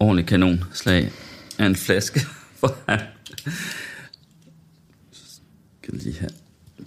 [0.00, 1.10] ordentlig kanonslag
[1.58, 2.20] af en flaske
[2.60, 2.98] for ham.
[5.82, 6.30] Skal lige have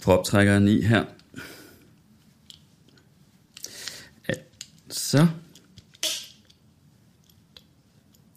[0.02, 1.04] proptrækkeren i her.
[4.28, 4.34] Ja,
[4.90, 5.26] så.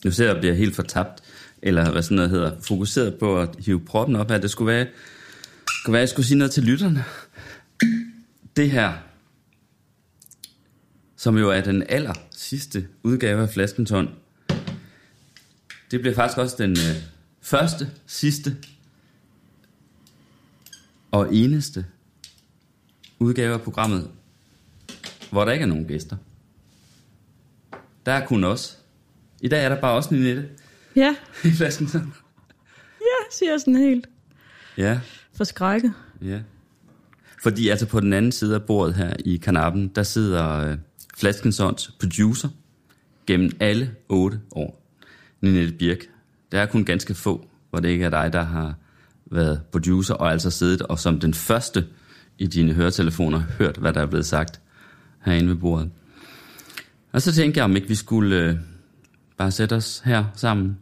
[0.04, 1.24] Nu ser jeg, at jeg bliver helt fortabt,
[1.62, 4.38] eller hvad sådan noget hedder, fokuseret på at hive proppen op her.
[4.38, 4.88] Det skulle være,
[5.68, 7.04] skulle være, at jeg skulle sige noget til lytterne.
[8.56, 8.94] Det her,
[11.16, 14.10] som jo er den aller sidste udgave af Flaskentånd,
[15.92, 16.96] det bliver faktisk også den øh,
[17.42, 18.58] første, sidste
[21.12, 21.86] og eneste
[23.20, 24.10] udgave af programmet,
[25.32, 26.18] hvor der ikke er nogen gæster.
[28.06, 28.78] Der er kun os.
[29.42, 30.50] I dag er der bare også Ninette
[30.96, 32.14] Ja, i Flaskenton.
[33.02, 34.10] ja, siger jeg sådan helt
[34.78, 35.00] Ja,
[35.34, 35.94] forskrækket.
[36.22, 36.40] ja.
[37.44, 40.78] Fordi altså på den anden side af bordet her i kanappen, der sidder øh,
[41.18, 42.50] Flaskensons producer
[43.28, 44.85] gennem alle otte år.
[45.46, 46.00] Ninette Birk.
[46.52, 48.76] Der er kun ganske få, hvor det ikke er dig, der har
[49.32, 51.88] været producer, og altså siddet og som den første
[52.38, 54.62] i dine høretelefoner hørt, hvad der er blevet sagt
[55.26, 55.92] herinde ved bordet.
[57.12, 58.56] Og så tænkte jeg, om ikke vi skulle øh,
[59.38, 60.78] bare sætte os her sammen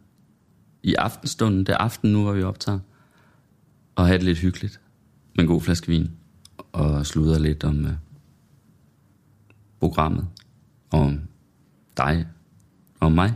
[0.82, 2.78] i aftenstunden, det er aften nu, hvor vi optager,
[3.94, 4.80] og have det lidt hyggeligt
[5.36, 6.10] med en god flaske vin,
[6.72, 7.92] og sludre lidt om øh,
[9.80, 10.26] programmet,
[10.90, 11.20] og om
[11.96, 12.26] dig,
[13.00, 13.34] og om mig.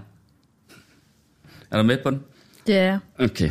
[1.70, 2.20] Er du med på den?
[2.66, 3.50] Det er Okay.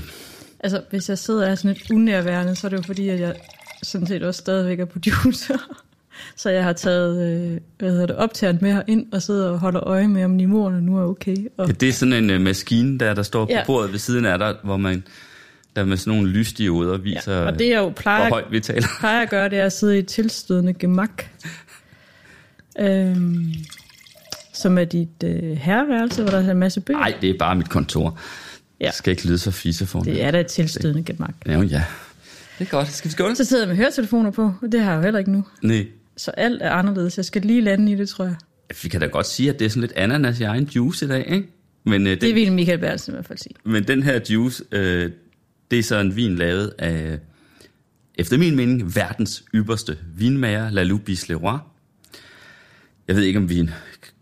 [0.60, 3.20] Altså, hvis jeg sidder og er sådan lidt unærværende, så er det jo fordi, at
[3.20, 3.36] jeg
[3.84, 5.58] sådan set også stadigvæk er producer.
[6.36, 9.84] Så jeg har taget, øh, hvad hedder det, optageren med ind og sidder og holder
[9.88, 11.36] øje med, om niveauerne nu er okay.
[11.58, 13.64] Og, Ja, det er sådan en uh, maskine, der, der står på Ja.
[13.66, 15.04] bordet ved siden af dig, hvor man
[15.76, 18.60] der med sådan nogle lysdioder viser, ja, og det jeg jo hvor plejer, højt vi
[18.60, 18.88] taler.
[19.00, 21.24] plejer at gøre, det er at sidde i et tilstødende gemak.
[22.80, 23.54] Øhm,
[24.58, 27.00] som er dit øh, herreværelse, hvor der er en masse bøger.
[27.00, 28.20] Nej, det er bare mit kontor.
[28.80, 28.86] Ja.
[28.86, 31.34] Det skal ikke lyde så fisse for Det er da et tilstødende gemak.
[31.46, 31.84] Ja, ja.
[32.60, 32.88] Det er godt.
[32.92, 33.36] Skal vi skåle?
[33.36, 35.44] Så sidder jeg med høretelefoner på, og det har jeg jo heller ikke nu.
[35.62, 35.88] Nej.
[36.18, 37.18] Så alt er anderledes.
[37.18, 38.36] Jeg skal lige lande i det, tror jeg.
[38.84, 41.08] Vi kan da godt sige, at det er sådan lidt ananas i egen juice i
[41.08, 41.48] dag, ikke?
[41.84, 43.56] Men, Det den, vil Michael Bertelsen i hvert fald sige.
[43.66, 44.80] men den her juice, uh,
[45.72, 47.20] det er så en vin lavet af,
[48.16, 51.58] efter min mening, verdens ypperste vinmager, Lalou Bisleroy.
[53.08, 53.70] Jeg ved ikke, om vi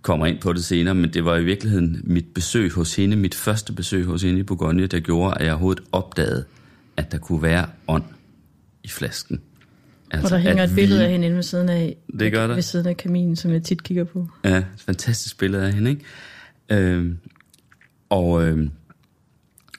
[0.02, 3.36] kommer ind på det senere, men det var i virkeligheden mit besøg hos hende, mit
[3.36, 6.46] første besøg hos hende i Bourgogne, der gjorde, at jeg overhovedet opdagede,
[6.98, 8.04] at der kunne være ånd
[8.84, 9.42] i flasken.
[10.14, 12.54] Og der hænger et billede vin- af hende inde ved siden af, Det gør der.
[12.54, 14.28] ved siden af kaminen, som jeg tit kigger på.
[14.44, 16.04] Ja, et fantastisk billede af hende, ikke?
[16.70, 17.18] Øhm,
[18.10, 18.70] og, øhm,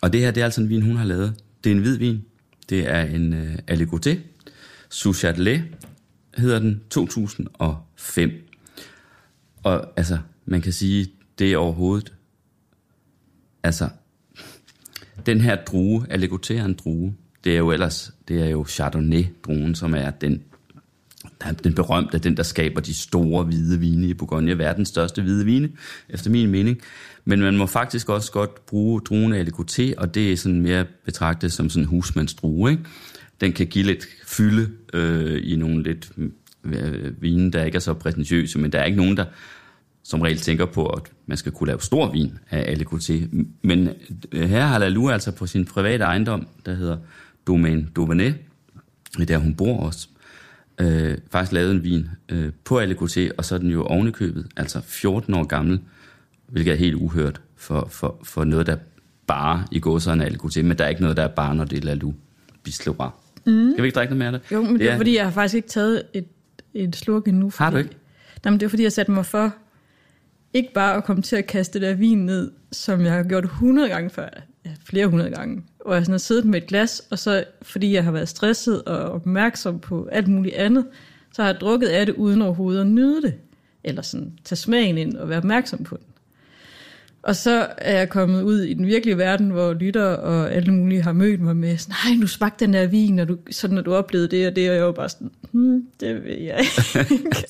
[0.01, 1.35] og det her, det er altså en vin, hun har lavet.
[1.65, 2.25] Det er en hvid vin.
[2.69, 4.17] Det er en øh, Aligoté.
[4.91, 5.61] Sous Châtelet
[6.37, 8.31] hedder den 2005.
[9.67, 11.07] Og altså, man kan sige,
[11.39, 12.13] det er overhovedet...
[13.63, 13.89] Altså,
[15.27, 17.15] den her drue, Aligoté en drue.
[17.45, 20.43] Det er jo ellers, det er jo Chardonnay-druen, som er den
[21.41, 25.23] der er den berømte, den der skaber de store hvide vine i Bourgogne, verdens største
[25.23, 25.71] hvide vine,
[26.09, 26.81] efter min mening.
[27.25, 30.85] Men man må faktisk også godt bruge druen af Aligoté, og det er sådan mere
[31.05, 32.71] betragtet som sådan en husmandsdrue.
[32.71, 32.85] Ikke?
[33.41, 36.13] Den kan give lidt fylde øh, i nogle lidt
[37.21, 39.25] vine, der ikke er så præsentøse, men der er ikke nogen, der
[40.07, 43.13] som regel tænker på, at man skal kunne lave stor vin af Aligoté.
[43.63, 43.89] Men
[44.33, 46.97] øh, her har Lalou altså på sin private ejendom, der hedder
[47.47, 48.35] Domaine Dauvenet,
[49.29, 50.09] der hun bor også,
[50.81, 54.81] øh, faktisk lavet en vin øh, på Aligoté, og så er den jo ovenikøbet, altså
[54.81, 55.81] 14 år gammel,
[56.47, 58.77] hvilket er helt uhørt for, for, for noget, der
[59.27, 61.65] bare i går så en Aligoté, men der er ikke noget, der er bare, når
[61.65, 62.15] det er Lalou
[62.63, 63.09] Bisleroy.
[63.47, 63.71] Mm.
[63.73, 64.57] Skal vi ikke drikke noget mere af det?
[64.57, 66.25] Jo, men det er fordi, jeg har faktisk ikke taget et,
[66.85, 67.51] et slurk endnu.
[67.51, 67.97] Fordi, Har du ikke?
[68.45, 69.55] Nej, men det er fordi, jeg satte mig for
[70.57, 73.45] ikke bare at komme til at kaste det der vin ned, som jeg har gjort
[73.45, 74.29] 100 gange før,
[74.65, 77.93] ja, flere hundrede gange, hvor jeg sådan har siddet med et glas, og så fordi
[77.93, 80.87] jeg har været stresset og opmærksom på alt muligt andet,
[81.33, 83.35] så har jeg drukket af det uden overhovedet at nyde det,
[83.85, 86.07] eller sådan tage smagen ind og være opmærksom på den.
[87.27, 91.03] Og så er jeg kommet ud i den virkelige verden, hvor lytter og alle mulige
[91.03, 93.83] har mødt mig med, sådan, nej, du smagte den der vin, og du, sådan, når
[93.83, 97.47] du oplevede det og det, og jeg var bare sådan, hmm, det vil jeg ikke.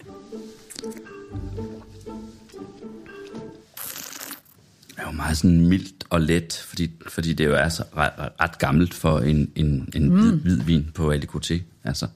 [4.96, 8.58] er jo meget sådan mildt og let, fordi, fordi det jo er så ret, ret
[8.58, 10.20] gammelt for en, en, en mm.
[10.20, 11.58] hvid, hvid vin på Alicoté.
[11.84, 12.06] Altså.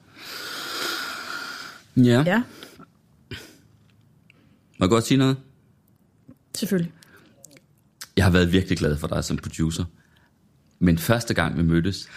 [1.97, 2.23] Ja.
[2.25, 2.41] Ja,
[4.77, 5.37] Må jeg godt sige noget?
[6.55, 6.91] selvfølgelig.
[8.17, 9.85] Jeg har været virkelig glad for dig som producer.
[10.79, 12.07] Men første gang vi mødtes,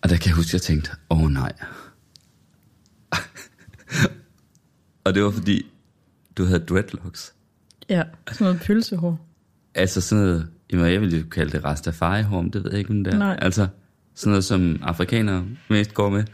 [0.00, 1.52] og der kan jeg huske, at jeg tænkte, åh oh, nej.
[5.04, 5.66] og det var fordi,
[6.36, 7.34] du havde dreadlocks.
[7.88, 8.02] Ja,
[8.32, 9.28] sådan noget pølsehår.
[9.74, 13.04] Altså sådan noget, jamen jeg ville jo kalde det Rastafari-horn, det ved jeg ikke, om
[13.04, 13.18] det er.
[13.18, 13.38] Nej.
[13.42, 13.68] Altså
[14.14, 16.24] sådan noget, som afrikanere mest går med.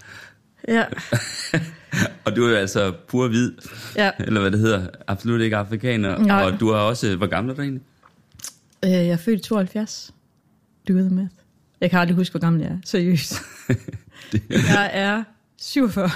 [0.69, 0.85] Ja,
[2.25, 3.53] Og du er jo altså pur hvid,
[3.97, 4.11] ja.
[4.19, 6.19] eller hvad det hedder, absolut ikke afrikaner.
[6.19, 6.45] Nej.
[6.45, 7.83] Og du har også, hvor gammel er du egentlig?
[8.85, 10.15] Øh, jeg er født i 72.
[10.89, 11.27] Du ved med.
[11.81, 12.79] Jeg kan aldrig huske, hvor gammel jeg er.
[12.85, 13.35] Seriøst.
[14.51, 15.25] jeg er
[15.59, 16.11] 47.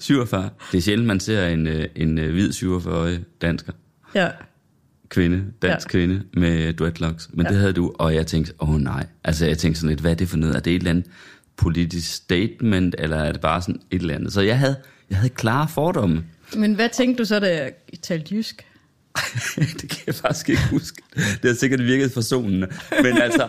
[0.00, 0.42] 47.
[0.72, 3.72] Det er sjældent, man ser en, øh, en øh, hvid 47-årig dansker.
[4.14, 4.30] Ja,
[5.08, 5.90] kvinde, dansk ja.
[5.90, 7.30] kvinde med dreadlocks.
[7.32, 7.52] Men ja.
[7.52, 9.06] det havde du, og jeg tænkte, åh oh, nej.
[9.24, 10.56] Altså jeg tænkte sådan lidt, hvad er det for noget?
[10.56, 11.06] Er det et eller andet
[11.56, 14.32] politisk statement, eller er det bare sådan et eller andet?
[14.32, 14.76] Så jeg havde,
[15.10, 16.24] jeg havde klare fordomme.
[16.56, 17.72] men hvad tænkte du så, da jeg
[18.02, 18.66] talte jysk?
[19.80, 21.02] det kan jeg faktisk ikke huske.
[21.14, 22.68] Det har sikkert virket forsonende.
[23.02, 23.48] Men altså,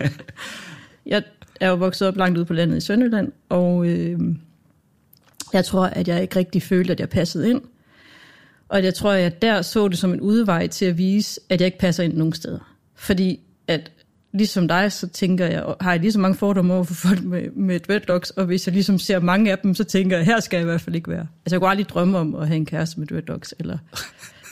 [1.06, 1.22] Jeg
[1.60, 4.20] er jo vokset op langt ude på landet i Sønderjylland, og øh,
[5.52, 7.60] jeg tror, at jeg ikke rigtig følte, at jeg passede ind.
[8.68, 11.60] Og jeg tror, at jeg der så det som en udvej til at vise, at
[11.60, 12.74] jeg ikke passer ind nogen steder.
[12.94, 13.90] Fordi at
[14.32, 17.50] ligesom dig, så tænker jeg, har jeg lige så mange fordomme over for folk med,
[17.50, 20.56] med dreadlocks, og hvis jeg ligesom ser mange af dem, så tænker jeg, her skal
[20.56, 21.26] jeg i hvert fald ikke være.
[21.46, 23.78] Altså jeg kunne aldrig drømme om at have en kæreste med dreadlocks, eller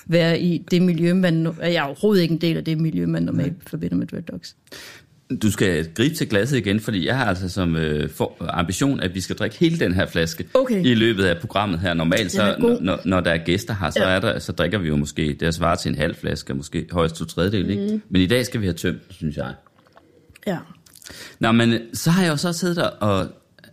[0.07, 1.55] være i det miljø, man...
[1.61, 4.57] Jeg er overhovedet ikke en del af det miljø, man normalt forbinder med dreadlocks.
[5.43, 9.15] du skal gribe til glasset igen, fordi jeg har altså som øh, for, ambition, at
[9.15, 10.85] vi skal drikke hele den her flaske Okay.
[10.85, 11.95] i løbet af programmet her.
[11.95, 14.09] Normalt, så, når, når der er gæster her, så, Ja.
[14.11, 17.17] er der, så drikker vi jo måske, det svarer til en halv flaske, måske højst
[17.17, 17.93] to tredjedel, ikke?
[17.93, 18.03] Mm.
[18.09, 19.55] Men i dag skal vi have tømt, synes jeg.
[20.47, 20.59] Ja.
[21.39, 23.27] Nå, men øh, så har jeg jo så siddet der og,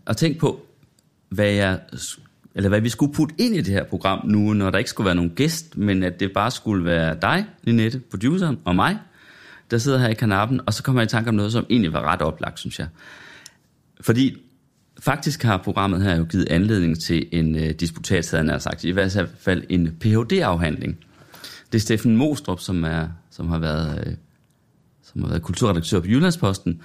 [0.05, 0.65] og tænkt på,
[1.29, 1.79] hvad, jeg,
[2.55, 5.05] eller hvad vi skulle putte ind i det her program nu, når der ikke skulle
[5.05, 8.97] være nogen gæst, men at det bare skulle være dig, Linette, produceren, og mig,
[9.71, 11.93] der sidder her i kanappen, og så kommer jeg i tanke om noget, som egentlig
[11.93, 12.87] var ret oplagt, synes jeg.
[14.01, 14.37] Fordi
[14.99, 18.91] faktisk har programmet her jo givet anledning til en øh, disputat, havde han sagt, i
[18.91, 20.95] hvert fald en Ph.D.-afhandling.
[21.71, 24.07] Det er Steffen Mostrup, som, er, som har været...
[24.07, 24.13] Øh,
[25.13, 26.81] som har været kulturredaktør på Jyllandsposten,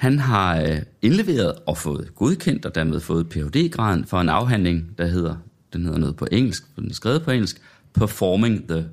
[0.00, 5.06] han har øh, indleveret og fået godkendt, og dermed fået Ph.D.-graden for en afhandling, der
[5.06, 5.36] hedder,
[5.72, 7.62] den hedder noget på engelsk, for den er skrevet på engelsk,
[7.94, 8.88] Performing the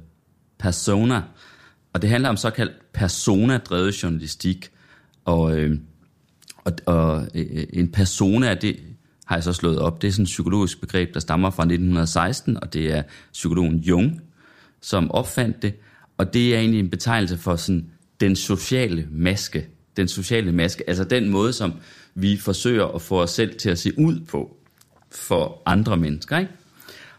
[0.59, 1.21] Persona.
[1.93, 4.69] Og det handler om såkaldt persona-drevet journalistik.
[5.25, 5.77] Og, øh,
[6.57, 8.79] og, og øh, en persona, det
[9.25, 12.63] har jeg så slået op, det er sådan et psykologisk begreb, der stammer fra 1916,
[12.63, 13.03] og det er
[13.33, 14.21] psykologen Jung,
[14.81, 15.73] som opfandt det.
[16.17, 17.89] Og det er egentlig en betegnelse for sådan
[18.19, 19.76] den sociale maske.
[19.97, 21.73] Den sociale maske, altså den måde, som
[22.15, 24.57] vi forsøger at få os selv til at se ud på
[25.11, 26.37] for andre mennesker.
[26.37, 26.51] Ikke?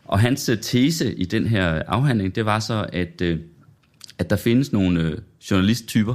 [0.04, 3.38] Og hans øh, tese i den her afhandling, det var så, at, øh,
[4.18, 5.18] at der findes nogle øh,
[5.50, 6.14] journalisttyper,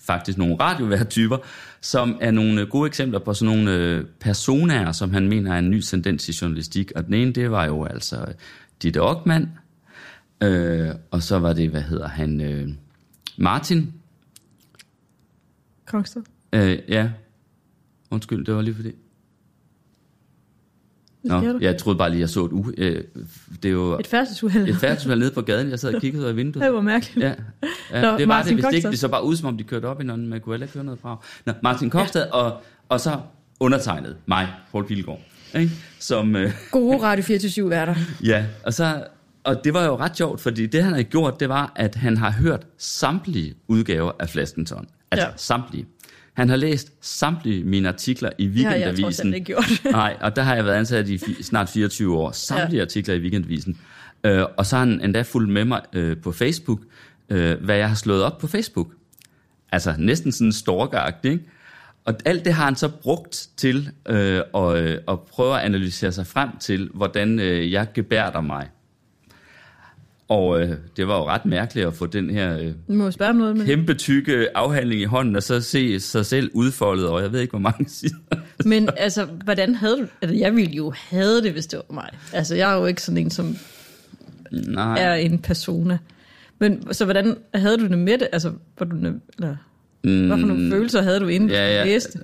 [0.00, 1.38] faktisk nogle radioværtyper,
[1.80, 5.70] som er nogle gode eksempler på sådan nogle personaer, personer, som han mener er en
[5.70, 6.92] ny tendens i journalistik.
[6.96, 8.26] Og den ene, det var jo altså
[8.82, 9.48] Ditte Ockmann,
[10.42, 12.68] øh, og så var det, hvad hedder han, øh,
[13.36, 13.92] Martin.
[15.90, 16.22] Kongsted.
[16.52, 17.10] Øh, ja,
[18.10, 18.92] undskyld, det var lige fordi.
[21.24, 22.72] Nå, jeg troede bare lige, jeg så et u...
[22.78, 23.04] Øh,
[23.62, 24.68] det er jo Et færdselsuheld.
[24.68, 25.70] et færdselsuheld nede på gaden.
[25.70, 26.64] Jeg sad og kiggede ud af vinduet.
[26.64, 27.24] Det var mærkeligt.
[27.26, 27.34] Ja,
[27.92, 28.90] ja Nå, det var Martin det, hvis det ikke.
[28.90, 30.64] Det så bare ud, som om de kørte op i nogen, men jeg kunne heller
[30.64, 31.24] ikke høre noget fra.
[31.46, 32.32] Nå, Martin Kongstad, ja.
[32.32, 33.20] og, og så
[33.60, 35.20] undertegnet mig, Paul Pilgaard.
[35.54, 35.72] Ikke?
[35.98, 37.94] Som, øh, Gode Radio 24 værter.
[38.24, 39.04] ja, og så...
[39.44, 42.16] Og det var jo ret sjovt, fordi det han har gjort, det var, at han
[42.16, 44.86] har hørt samtlige udgaver af Flaskenton.
[45.10, 45.30] Altså Ja.
[45.30, 45.36] ja.
[45.36, 45.86] samtlige.
[46.34, 49.26] Han har læst samtlige mine artikler i Det har jeg Weekendavisen.
[49.26, 49.84] alt ikke gjort.
[49.92, 52.32] Nej, og der har jeg været ansat i snart 24 år.
[52.32, 52.84] Samtlige ja.
[52.84, 53.78] artikler i Weekendavisen.
[54.24, 56.80] Øh, og så har han endda fulgt med mig øh, på Facebook,
[57.30, 58.88] øh, hvad jeg har slået op på Facebook.
[59.72, 61.44] Altså næsten sådan stalkeragtigt, ikke?
[62.04, 66.12] Og alt det har han så brugt til øh, at, øh, at prøve at analysere
[66.12, 68.68] sig frem til, hvordan øh, jeg gebærder mig.
[70.30, 73.30] Og øh, det var jo ret mærkeligt at få den her øh, Du må spørge
[73.30, 77.20] om noget, men, kæmpe tykke afhandling i hånden, og så se sig selv udfoldet over,
[77.20, 78.14] jeg ved ikke, hvor mange sider.
[78.64, 80.06] men altså, hvordan havde du...
[80.22, 82.08] Altså, jeg ville jo have det, hvis det var mig.
[82.32, 83.56] Altså, jeg er jo ikke sådan en, som
[84.52, 85.02] Nej.
[85.02, 85.98] er en persona.
[86.58, 88.28] Men så hvordan havde du det med det?
[88.32, 89.56] Altså, var du, eller,
[90.02, 91.54] hvad for nogle følelser havde du inden Mm.
[91.54, 91.84] Ja, du ja.
[91.84, 92.18] læste?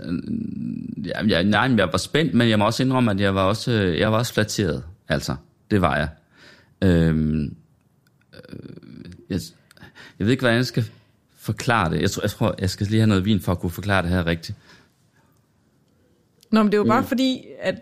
[1.04, 3.72] Ja, ja, nej, jeg var spændt, men jeg må også indrømme, at jeg var også,
[3.72, 4.82] øh, jeg var også flatteret.
[5.08, 5.34] Altså,
[5.70, 6.08] det var jeg.
[6.82, 7.48] Øhm, øh,
[9.30, 9.40] jeg,
[10.18, 10.84] Jeg ved ikke, hvordan jeg skal
[11.38, 12.00] forklare det.
[12.00, 14.10] Jeg tror, jeg, tror, jeg skal lige have noget vin for at kunne forklare det
[14.10, 14.58] her rigtigt.
[16.50, 17.74] Nå, men det er jo bare fordi, at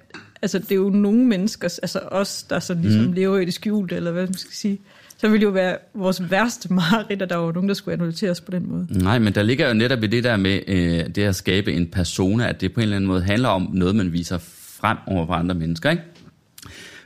[0.42, 3.12] altså, det er jo nogle mennesker, altså os, der så ligesom mm.
[3.12, 4.80] lever i det skjulte, eller hvad man skal sige,
[5.16, 8.30] så ville det jo være vores værste mareridt, at der var nogen, der skulle analysere
[8.30, 8.86] os på den måde.
[8.90, 11.86] Nej, men der ligger jo netop i det der med øh, det at skabe en
[11.86, 15.26] persona, at det på en eller anden måde handler om noget, man viser frem over
[15.26, 16.02] for andre mennesker, ikke?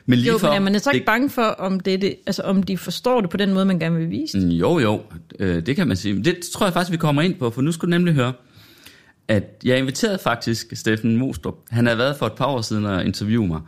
[0.09, 2.15] Men lige jo, for, men er man så ikke det, bange for, om, det, det,
[2.25, 4.51] altså, om de forstår det på den måde, man gerne vil vise det?
[4.53, 5.01] Jo, jo,
[5.39, 6.23] øh, det kan man sige.
[6.23, 8.33] Det tror jeg faktisk, vi kommer ind på, for nu skulle du nemlig høre,
[9.27, 11.55] at jeg inviterede faktisk Steffen Mostrup.
[11.69, 13.61] Han havde været for et par år siden og interviewe mig,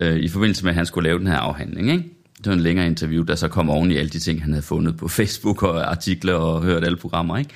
[0.00, 2.04] øh, i forbindelse med, at han skulle lave den her afhandling, ikke?
[2.38, 4.62] Det var en længere interview, der så kom oven i alle de ting, han havde
[4.62, 7.50] fundet på Facebook og artikler og hørt alle programmer, ikke?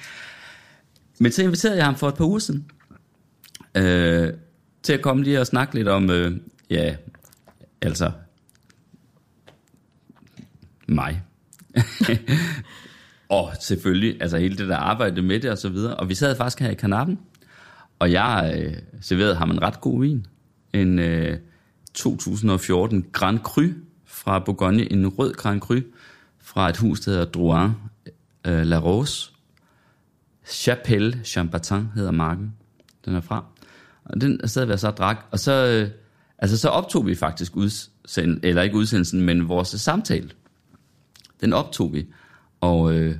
[1.18, 2.64] Men så inviterede jeg ham for et par uger siden,
[3.74, 4.32] øh,
[4.82, 6.32] til at komme lige og snakke lidt om, øh,
[6.70, 6.94] ja,
[7.82, 8.12] altså,
[10.88, 11.22] mig.
[13.28, 15.96] og selvfølgelig, altså hele det der arbejde med det og så videre.
[15.96, 17.18] Og vi sad faktisk her i kanappen,
[17.98, 20.26] og jeg øh, serverede ham en ret god vin.
[20.72, 21.38] En øh,
[21.94, 23.62] 2014 Grand Cru
[24.04, 25.80] fra Bourgogne, en rød Grand Cru
[26.40, 27.70] fra et hus, der hedder Drouin
[28.46, 29.30] øh, La Rose.
[30.46, 32.54] Chapelle Chambertin hedder marken,
[33.04, 33.44] den er fra.
[34.04, 35.90] Og den sad vi så og drak, og så, øh,
[36.38, 40.30] altså, så optog vi faktisk udsend, eller ikke udsendelsen, men vores samtale.
[41.40, 42.06] Den optog vi,
[42.60, 43.16] og, øh,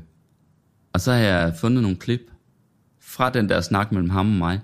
[0.92, 2.30] og så har jeg fundet nogle klip
[3.00, 4.60] fra den der snak mellem ham og mig,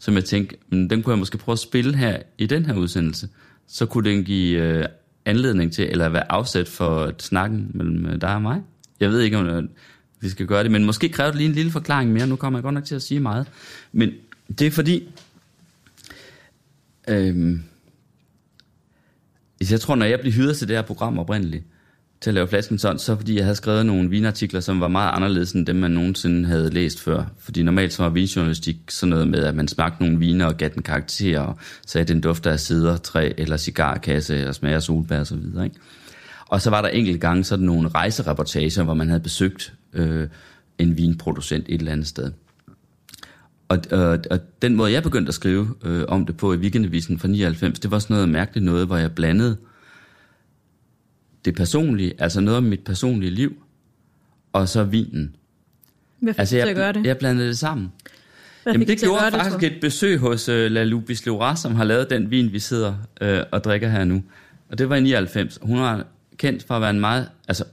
[0.00, 2.74] som jeg tænkte, mm, den kunne jeg måske prøve at spille her i den her
[2.74, 3.28] udsendelse.
[3.66, 4.84] Så kunne den give øh,
[5.24, 8.62] anledning til, eller være afsæt for snakken mellem øh, dig og mig.
[9.00, 9.62] Jeg ved ikke, om øh,
[10.20, 12.26] vi skal gøre det, men måske kræver det lige en lille forklaring mere.
[12.26, 13.46] Nu kommer jeg godt nok til at sige meget.
[13.92, 14.10] Men
[14.58, 15.08] det er fordi,
[17.08, 17.58] øh,
[19.70, 21.64] jeg tror, når jeg blev hyret til det her program oprindeligt,
[22.20, 25.10] til at lave flasken sådan, så fordi jeg havde skrevet nogle vinartikler, som var meget
[25.12, 27.24] anderledes end dem, man nogensinde havde læst før.
[27.38, 30.68] Fordi normalt så var vinjournalistik sådan noget med, at man smagte nogle viner og gav
[30.68, 35.20] den karakter, og sagde, den dufter af sider, træ eller cigarkasse, eller smager af solbær
[35.20, 35.64] og så videre.
[35.64, 35.76] Ikke?
[36.46, 40.28] Og så var der enkelte gange sådan nogle rejsereportager, hvor man havde besøgt øh,
[40.78, 42.32] en vinproducent et eller andet sted.
[43.70, 47.18] Og, og, og den måde, jeg begyndte at skrive øh, om det på i Weekendavisen
[47.18, 49.56] fra 99, det var sådan noget mærkeligt noget, hvor jeg blandede
[51.44, 53.62] det personlige, altså noget om mit personlige liv,
[54.52, 55.36] og så vinen.
[56.18, 57.06] Hvad fik altså, jeg, til at gøre det?
[57.06, 57.92] Jeg blandede det sammen.
[58.62, 61.84] Hvad Jamen, det gjorde det, faktisk et besøg hos uh, La Lubis Leura, som har
[61.84, 64.22] lavet den vin, vi sidder uh, og drikker her nu.
[64.70, 65.58] Og det var i 99.
[65.62, 67.28] Hun var kendt for at være en meget...
[67.48, 67.64] Altså,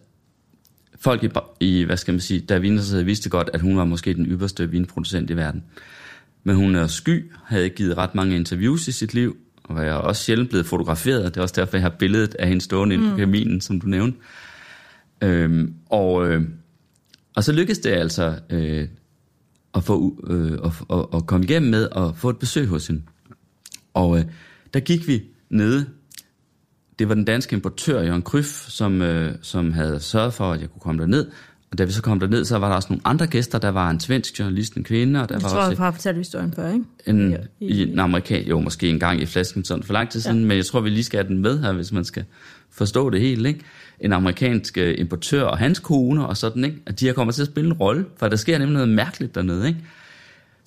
[1.07, 4.13] folk i, i hvad skal man sige, der viner vidste godt, at hun var måske
[4.13, 5.63] den ypperste vinproducent i verden.
[6.43, 9.93] Men hun er sky, havde givet ret mange interviews i sit liv, og jeg er
[9.93, 11.25] også sjældent blevet fotograferet.
[11.25, 13.09] Det er også derfor, jeg har billedet af hende stående mm.
[13.09, 14.17] på kaminen, som du nævnte.
[15.21, 16.41] Øhm, og, øh,
[17.35, 18.87] og så lykkedes det altså øh,
[19.75, 23.01] at, få, øh, at, at, at komme igennem med at få et besøg hos hende.
[23.93, 24.25] Og øh,
[24.73, 25.85] der gik vi nede.
[26.99, 30.69] Det var den danske importør, Jørgen Kryf, som, øh, som havde sørget for, at jeg
[30.69, 31.27] kunne komme derned.
[31.71, 33.59] Og da vi så kom derned, så var der også nogle andre gæster.
[33.59, 35.21] Der var en svensk journalist, en kvinde.
[35.21, 36.85] Og der jeg var tror, også jeg har fortalt historien før, ikke?
[37.05, 40.21] En, ja, i, en amerikan, jo, måske en gang i flasken sådan for lang tid
[40.21, 40.45] siden, ja.
[40.45, 42.25] men jeg tror, vi lige skal have den med her, hvis man skal
[42.71, 43.59] forstå det helt, ikke?
[43.99, 46.77] En amerikansk uh, importør og hans kone og sådan, ikke?
[46.85, 49.35] At de her kommer til at spille en rolle, for der sker nemlig noget mærkeligt
[49.35, 49.79] dernede, ikke?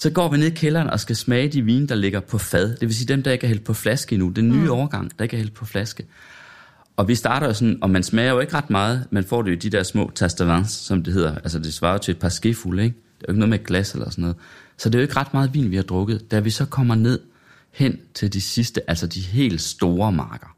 [0.01, 2.69] Så går vi ned i kælderen og skal smage de vine, der ligger på fad.
[2.71, 4.29] Det vil sige dem, der ikke er hældt på flaske endnu.
[4.29, 4.71] Den nye mm.
[4.71, 6.07] overgang, der ikke er hældt på flaske.
[6.97, 9.51] Og vi starter jo sådan, og man smager jo ikke ret meget, man får det
[9.51, 11.35] jo de der små tastavans, som det hedder.
[11.35, 12.97] Altså det svarer til et par skefulde, ikke?
[12.97, 14.37] Det er jo ikke noget med glas eller sådan noget.
[14.79, 16.31] Så det er jo ikke ret meget vin, vi har drukket.
[16.31, 17.21] Da vi så kommer ned
[17.73, 20.57] hen til de sidste, altså de helt store marker,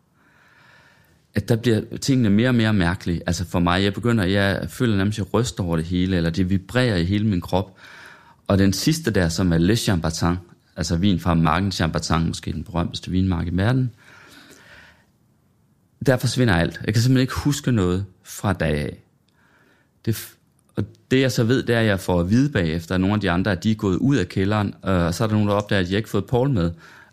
[1.35, 3.23] at der bliver tingene mere og mere mærkelige.
[3.27, 6.31] Altså for mig, jeg begynder, jeg føler nærmest, at jeg ryster over det hele, eller
[6.31, 7.77] det vibrerer i hele min krop.
[8.47, 10.35] Og den sidste der, som er Le Chambertin,
[10.77, 13.91] altså vin fra marken Chambertin, måske den berømteste vinmark i verden,
[16.07, 16.81] der forsvinder alt.
[16.85, 18.97] Jeg kan simpelthen ikke huske noget fra dag af.
[20.05, 20.35] Det,
[20.77, 23.15] og det jeg så ved, det er, at jeg får at vide bagefter, at nogle
[23.15, 25.35] af de andre, at de er gået ud af kælderen, øh, og så er der
[25.35, 26.71] nogen, der opdager, at jeg ikke har fået Paul med.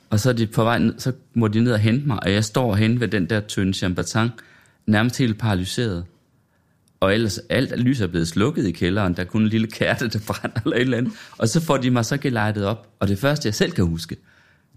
[0.09, 2.31] Og så er de på vej ned, så må de ned og hente mig, og
[2.31, 4.29] jeg står hen ved den der tynde chambertin,
[4.85, 6.05] nærmest helt paralyseret.
[6.99, 10.07] Og ellers alt lys er blevet slukket i kælderen, der er kun en lille kærte,
[10.07, 11.13] der brænder eller et eller andet.
[11.37, 12.89] Og så får de mig så gelejtet op.
[12.99, 14.17] Og det første, jeg selv kan huske,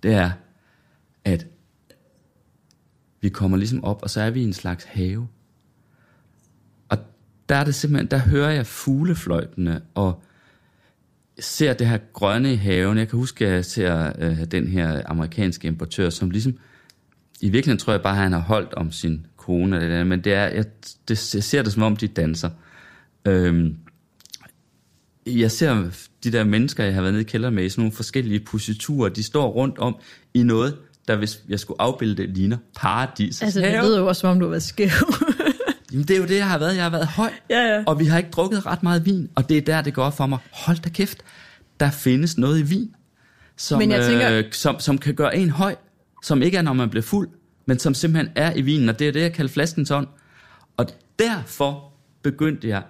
[0.02, 0.30] det er,
[1.24, 1.46] at
[3.20, 5.28] vi kommer ligesom op, og så er vi i en slags have.
[6.88, 6.98] Og
[7.48, 10.22] der er det simpelthen, der hører jeg fuglefløjtene, og
[11.38, 12.98] ser det her grønne i haven.
[12.98, 16.58] Jeg kan huske, at jeg ser øh, den her amerikanske importør, som ligesom,
[17.40, 20.20] i virkeligheden tror jeg bare, at han har holdt om sin kone, eller det, men
[20.24, 20.64] det er, jeg,
[21.08, 22.50] det, jeg ser det som om, de danser.
[23.28, 23.76] Øhm,
[25.26, 25.90] jeg ser
[26.24, 29.08] de der mennesker, jeg har været nede i kælderen med, i sådan nogle forskellige positurer,
[29.08, 29.96] de står rundt om
[30.34, 30.76] i noget,
[31.08, 33.42] der hvis jeg skulle afbilde det, ligner paradis.
[33.42, 34.88] Altså, det lyder jo også, som om du har været skæv.
[35.92, 36.74] Jamen, det er jo det, jeg har været.
[36.76, 37.84] Jeg har været høj, Ja, ja.
[37.86, 40.26] og vi har ikke drukket ret meget vin, og det er der, det går for
[40.26, 40.38] mig.
[40.52, 41.22] Hold da kæft,
[41.80, 42.90] der findes noget i vin,
[43.56, 45.74] som, Men jeg tænker- øh, som, som kan gøre en høj,
[46.22, 47.28] som ikke er, når man bliver fuld,
[47.66, 50.06] men som simpelthen er i vinen, og det er det, jeg kalder flaskens ånd.
[50.76, 50.86] Og
[51.18, 51.92] derfor
[52.22, 52.82] begyndte jeg,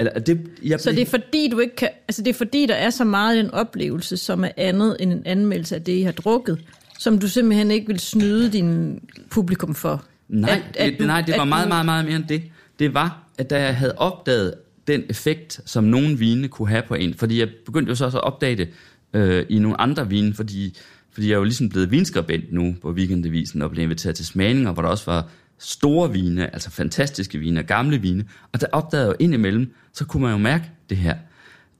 [0.00, 2.74] eller det, jeg Så det er fordi, du ikke kan, altså det er fordi, der
[2.74, 6.02] er så meget i den oplevelse, som er andet end en anmeldelse af det, I
[6.02, 6.58] har drukket,
[6.98, 10.04] som du simpelthen ikke vil snyde din publikum for.
[10.28, 12.42] Nej, At- at det, du- nej, det var du- meget, meget, meget mere end det.
[12.78, 14.54] Det var, at da jeg havde opdaget
[14.86, 18.18] den effekt, som nogle vine kunne have på en, fordi jeg begyndte jo så også
[18.18, 18.68] at opdage det
[19.12, 20.76] øh, i nogle andre vine, fordi,
[21.16, 24.72] fordi jeg er jo ligesom blevet vinskribent nu på Weekendavisen og blev inviteret til smagninger,
[24.72, 29.12] hvor der også var store vine, altså fantastiske vine, gamle vine, og der opdagede jeg
[29.12, 31.16] jo indimellem, så kunne man jo mærke det her.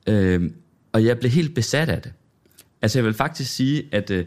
[0.06, 0.50] Øh,
[0.92, 2.12] og jeg blev helt besat af det.
[2.82, 4.24] Altså jeg vil faktisk sige, at øh,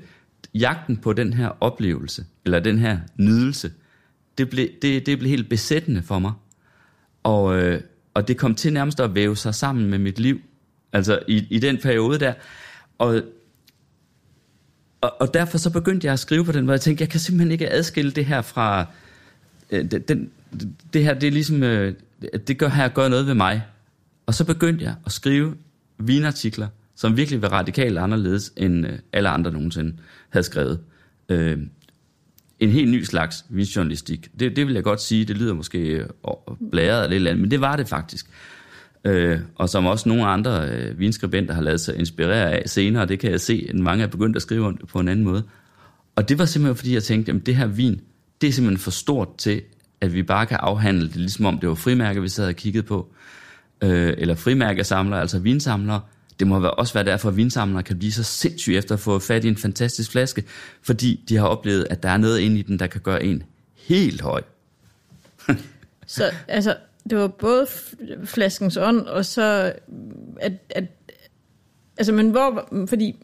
[0.54, 3.72] jagten på den her oplevelse, eller den her nydelse,
[4.38, 6.34] det blev, det, det blev helt besættende for mig.
[7.24, 7.82] Og, øh,
[8.14, 10.42] og det kom til nærmest at væve sig sammen med mit liv.
[10.94, 12.34] Altså i, i den periode der.
[12.98, 13.22] Og,
[15.02, 17.20] og, og derfor så begyndte jeg at skrive på den, hvor jeg tænkte, jeg kan
[17.20, 18.86] simpelthen ikke adskille det her fra...
[19.70, 20.30] Øh, den,
[20.94, 21.64] det her, det er ligesom...
[21.64, 21.94] Øh,
[22.48, 23.64] det gør her gør noget ved mig.
[24.26, 25.56] Og så begyndte jeg at skrive
[25.98, 29.96] vinartikler, som virkelig var radikalt anderledes, end øh, alle andre nogensinde
[30.30, 30.80] havde skrevet.
[31.30, 31.58] Øh,
[32.60, 34.30] en helt ny slags vinjournalistik.
[34.40, 36.06] Det, det vil jeg godt sige, det lyder måske øh,
[36.72, 38.28] blæret eller et eller andet, men det var det faktisk.
[39.04, 43.20] Øh, og som også nogle andre øh, vinskribenter har lavet sig inspirere af senere, det
[43.20, 45.44] kan jeg se, at mange er begyndt at skrive om det på en anden måde.
[46.16, 48.02] Og det var simpelthen fordi, jeg tænkte, at det her vin,
[48.42, 49.62] det er simpelthen for stort til,
[50.02, 52.84] at vi bare kan afhandle det, ligesom om det var frimærker, vi sad og kiggede
[52.84, 53.08] på.
[53.82, 56.02] Øh, eller frimærkesamlere, altså vinsamlere.
[56.40, 59.46] Det må også være derfor, at vinsamlere kan blive så sindssyge efter at få fat
[59.46, 60.44] i en fantastisk flaske,
[60.82, 63.44] fordi de har oplevet, at der er noget inde i den, der kan gøre en
[63.76, 64.42] helt høj.
[66.08, 66.76] Så altså,
[67.10, 67.68] det var både
[68.24, 69.74] flaskens ånd, og så
[70.42, 70.84] at, at
[71.98, 73.16] altså, men hvor, fordi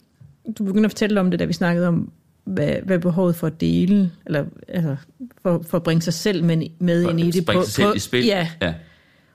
[0.58, 2.12] du begyndte at fortælle om det, da vi snakkede om,
[2.46, 4.96] hvad, hvad behovet for at dele, eller altså,
[5.42, 7.44] for, for at bringe sig selv med, med ind i det.
[7.44, 8.26] Springe sig selv i spil.
[8.26, 8.74] Ja, ja.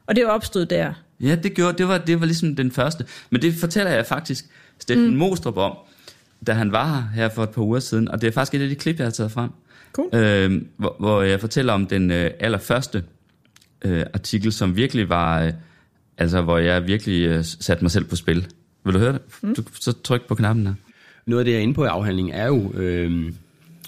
[0.07, 0.93] og det opstod der.
[1.21, 3.05] Ja, det gjorde, det var, det var ligesom den første.
[3.31, 4.45] Men det fortæller jeg faktisk
[4.79, 5.17] Steffen mm.
[5.17, 5.77] Mostrup om,
[6.47, 8.09] da han var her, her for et par uger siden.
[8.09, 9.51] Og det er faktisk et af de klip, jeg har taget frem.
[9.93, 10.15] Cool.
[10.15, 13.05] Øh, hvor, hvor jeg fortæller om den øh, allerførste
[13.85, 15.53] øh, artikel, som virkelig var, øh,
[16.19, 18.47] altså hvor jeg virkelig øh, satte mig selv på spil.
[18.85, 19.21] Vil du høre det?
[19.43, 19.55] Mm.
[19.55, 20.75] Du, så tryk på knappen der.
[21.27, 23.33] Noget af det, jeg er inde på i afhandlingen, er jo, øh,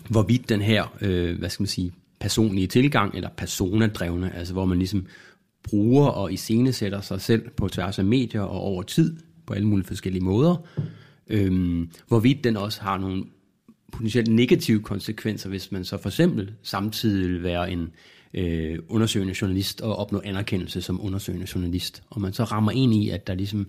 [0.08, 4.78] hvorvidt den her, øh, hvad skal man sige, personlige tilgang, eller personadrevne, altså hvor man
[4.78, 5.06] ligesom
[5.62, 9.86] bruger og iscenesætter sig selv på tværs af medier og over tid, på alle mulige
[9.86, 10.56] forskellige måder,
[11.28, 13.24] øh, hvorvidt den også har nogle
[13.92, 17.90] potentielt negative konsekvenser, hvis man så for eksempel samtidig vil være en
[18.34, 23.10] øh, undersøgende journalist og opnå anerkendelse som undersøgende journalist, og man så rammer ind i,
[23.10, 23.66] at der ligesom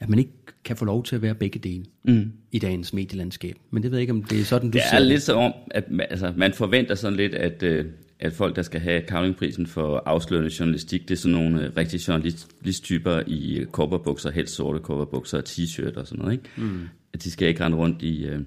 [0.00, 0.32] at man ikke
[0.64, 2.32] kan få lov til at være begge dele mm.
[2.52, 3.56] i dagens medielandskab.
[3.70, 5.34] Men det ved jeg ikke, om det er sådan, du Det ser er lidt så
[5.34, 7.84] om, at man, altså, man forventer sådan lidt, at, øh,
[8.20, 12.02] at folk, der skal have Cavlingprisen for afslørende journalistik, det er sådan nogle øh, rigtige
[12.08, 16.32] journalisttyper i øh, kopperbukser, helst sorte kopperbukser og t-shirt og sådan noget.
[16.32, 16.44] Ikke?
[16.56, 16.88] Mm.
[17.12, 18.40] At de skal ikke rende rundt i, øh,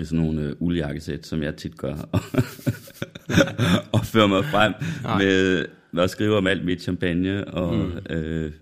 [0.00, 2.20] i sådan nogle øh, uldjakkesæt, som jeg tit gør, og,
[4.00, 4.72] og føre mig frem
[5.18, 8.16] med, med at skrive om alt mit champagne og mm.
[8.16, 8.52] øh,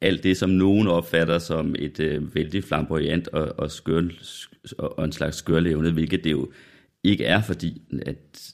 [0.00, 4.02] alt det, som nogen opfatter som et øh, vældig flamboyant og, og, skør,
[4.78, 6.50] og, og en slags skørlevende, hvilket det jo
[7.04, 8.52] ikke er, fordi at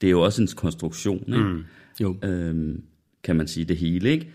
[0.00, 1.38] det er jo også en konstruktion, ikke?
[1.38, 1.64] Mm.
[2.00, 2.16] Jo.
[2.24, 2.82] Øhm,
[3.22, 4.30] kan man sige det hele, ikke?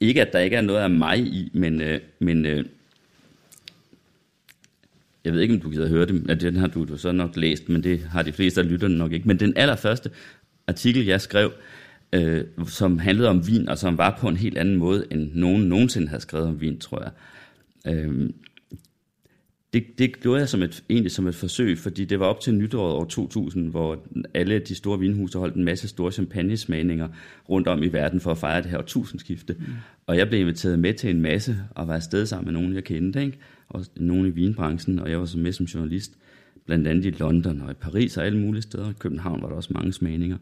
[0.00, 2.64] Ikke at der ikke er noget af mig i, men, øh, men øh,
[5.24, 7.36] jeg ved ikke, om du gider høre det, at den har du, du så nok
[7.36, 9.28] læst, men det har de fleste af lytterne nok ikke.
[9.28, 10.10] Men den allerførste
[10.66, 11.52] artikel, jeg skrev,
[12.12, 15.62] øh, som handlede om vin, og som var på en helt anden måde, end nogen
[15.62, 17.12] nogensinde havde skrevet om vin, tror jeg.
[17.94, 18.30] Øh,
[19.72, 22.54] det, det gjorde jeg som et, egentlig som et forsøg, fordi det var op til
[22.54, 27.08] nytåret år 2000, hvor alle de store vinhuse holdt en masse store champagnesmagninger
[27.48, 29.56] rundt om i verden for at fejre det her årtusindskifte.
[29.58, 29.64] Mm.
[30.06, 32.84] Og jeg blev inviteret med til en masse og var afsted sammen med nogen, jeg
[32.84, 33.38] kendte, ikke?
[33.72, 36.12] Og nogen i vinbranchen, og jeg var så med som journalist,
[36.66, 38.90] blandt andet i London og i Paris og alle mulige steder.
[38.90, 40.36] I København var der også mange smagninger.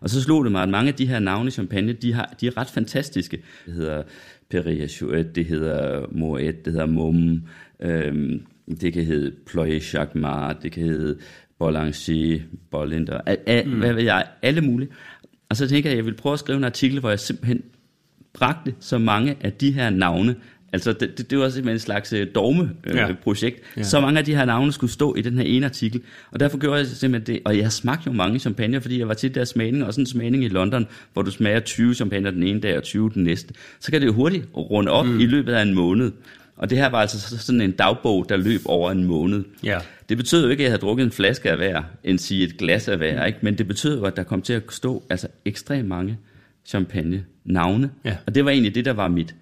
[0.00, 2.34] Og så slog det mig, at mange af de her navne i champagne, de, har,
[2.40, 3.42] de er ret fantastiske.
[3.66, 4.02] Det hedder
[4.50, 7.42] Perrier Chouette, det hedder Moet, det hedder Mum,
[7.80, 8.40] øhm,
[8.80, 11.18] det kan hedde Ploye Jacquemart, det kan hedde
[11.58, 12.38] Bollanger,
[12.70, 13.78] Bollinder, a, a, mm.
[13.78, 14.90] hvad ved jeg, alle mulige.
[15.48, 17.62] Og så tænker jeg, at jeg vil prøve at skrive en artikel, hvor jeg simpelthen
[18.32, 20.36] bragte så mange af de her navne,
[20.72, 23.14] altså det, det, det var simpelthen en slags øh, dogme-projekt, øh, Ja.
[23.22, 23.60] projekt.
[23.76, 23.82] Ja.
[23.82, 26.00] så mange af de her navne skulle stå i den her ene artikel,
[26.30, 29.14] og derfor gjorde jeg simpelthen det, og jeg smagte jo mange champagne, fordi jeg var
[29.14, 32.42] til der smagning, og sådan en smagning i London, hvor du smager 20 champagne den
[32.42, 35.20] ene dag og 20 den næste, så kan det jo hurtigt runde op mm.
[35.20, 36.12] i løbet af en måned.
[36.56, 39.44] Og det her var altså så- sådan en dagbog, der løb over en måned.
[39.64, 39.78] Ja.
[40.08, 42.56] Det betød jo ikke, at jeg havde drukket en flaske af hver, end sige et
[42.58, 43.38] glas af hver, ikke?
[43.42, 46.18] men det betød jo, at der kom til at stå altså ekstremt mange
[46.66, 47.90] champagne navne.
[48.04, 48.16] Ja.
[48.26, 49.34] Og det var egentlig det, der var mit,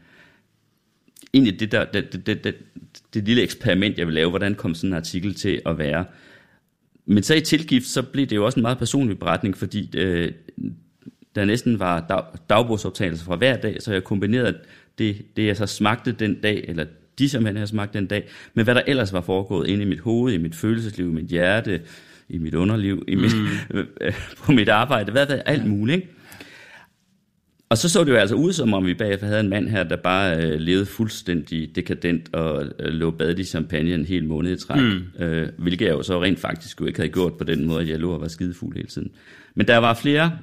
[1.36, 2.54] egentlig det, der, det, det, det, det,
[3.14, 6.04] det lille eksperiment, jeg ville lave, hvordan kom sådan en artikel til at være.
[7.06, 10.32] Men så i tilgift, så blev det jo også en meget personlig beretning, fordi øh,
[11.34, 14.58] der næsten var dag, dagbogsoptagelser fra hver dag, så jeg kombinerede
[14.98, 16.84] det, det, jeg så smagte den dag, eller
[17.18, 20.00] de champagne, jeg smagte den dag, med hvad der ellers var foregået inde i mit
[20.00, 21.80] hoved, i mit følelsesliv, i mit hjerte,
[22.28, 23.36] i mit underliv, i mit,
[23.70, 23.86] mm.
[24.44, 25.96] på mit arbejde, hvad, hvad, alt muligt.
[25.96, 26.08] Ikke?
[27.68, 29.84] Og så så det jo altså ud, som om vi bagefter havde en mand her,
[29.84, 34.52] der bare øh, levede fuldstændig dekadent og øh, lå badet i champagne en hel måned
[34.52, 34.82] i træk.
[34.82, 35.24] Mm.
[35.24, 37.88] Øh, hvilket jeg jo så rent faktisk jo ikke havde gjort på den måde, at
[37.88, 39.10] jeg lå og var skidefuld hele tiden.
[39.54, 40.38] Men der var flere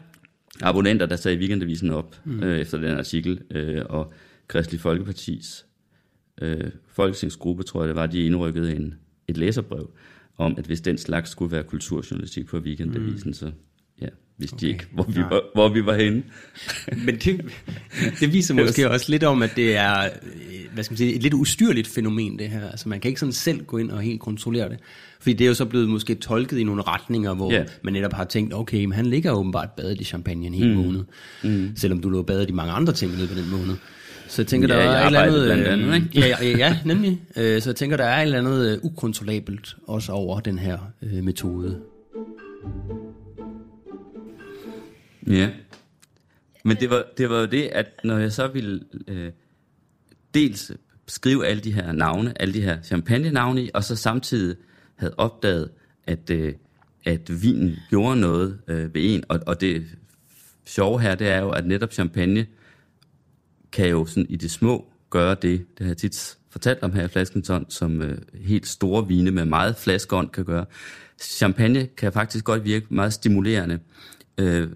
[0.62, 2.43] abonnenter, der sagde weekendavisen op mm.
[2.43, 4.13] øh, efter den artikel, øh, og
[4.47, 5.65] Kristelig Folkepartis
[6.41, 8.95] øh, folketingsgruppe, tror jeg det var, de indrykkede en,
[9.27, 9.89] et læserbrev
[10.38, 13.33] om, at hvis den slags skulle være kulturjournalistik på weekendavisen, mm.
[13.33, 13.51] så
[14.38, 14.67] vidste okay.
[14.67, 15.30] de ikke, hvor vi, Nej.
[15.30, 16.24] var, hvor vi var henne.
[17.06, 17.46] Men det,
[18.19, 20.10] det viser måske også lidt om, at det er øh,
[20.74, 22.69] hvad skal man sige, et lidt ustyrligt fænomen, det her.
[22.69, 24.78] Altså man kan ikke sådan selv gå ind og helt kontrollere det.
[25.19, 27.63] Fordi det er jo så blevet måske tolket i nogle retninger, hvor Ja.
[27.84, 30.76] man netop har tænkt, okay, men han ligger åbenbart badet i champagne en hel mm.
[30.84, 31.04] måned.
[31.43, 31.72] Mm.
[31.76, 33.76] Selvom du lå badet i mange andre ting i løbet af den måned.
[34.28, 35.43] Så jeg tænker, Ja, der er et eller andet...
[35.46, 37.22] blandt øh, andet, Ja, ja, ja, nemlig.
[37.38, 41.24] Øh, Så jeg tænker, der er et eller andet ukontrollabelt også over den her øh,
[41.24, 41.80] metode.
[45.27, 45.49] Ja.
[46.63, 49.31] Men det var, det var jo det, at når jeg så ville øh,
[50.33, 50.71] dels
[51.07, 54.57] skrive alle de her navne, alle de her champagne-navne i, og så samtidig
[54.95, 55.69] havde opdaget,
[56.03, 56.53] at, øh,
[57.05, 59.23] at vinen gjorde noget øh, ved en.
[59.29, 59.86] Og, og det
[60.65, 62.45] sjove her, det er jo, at netop champagne
[63.71, 67.03] kan jo sådan i det små gøre det, det har jeg tit fortalt om her
[67.03, 70.65] i Flaskenton, som øh, helt store vine med meget flaskeånd kan gøre.
[71.21, 73.79] Champagne kan faktisk godt virke meget stimulerende,
[74.38, 74.69] øh,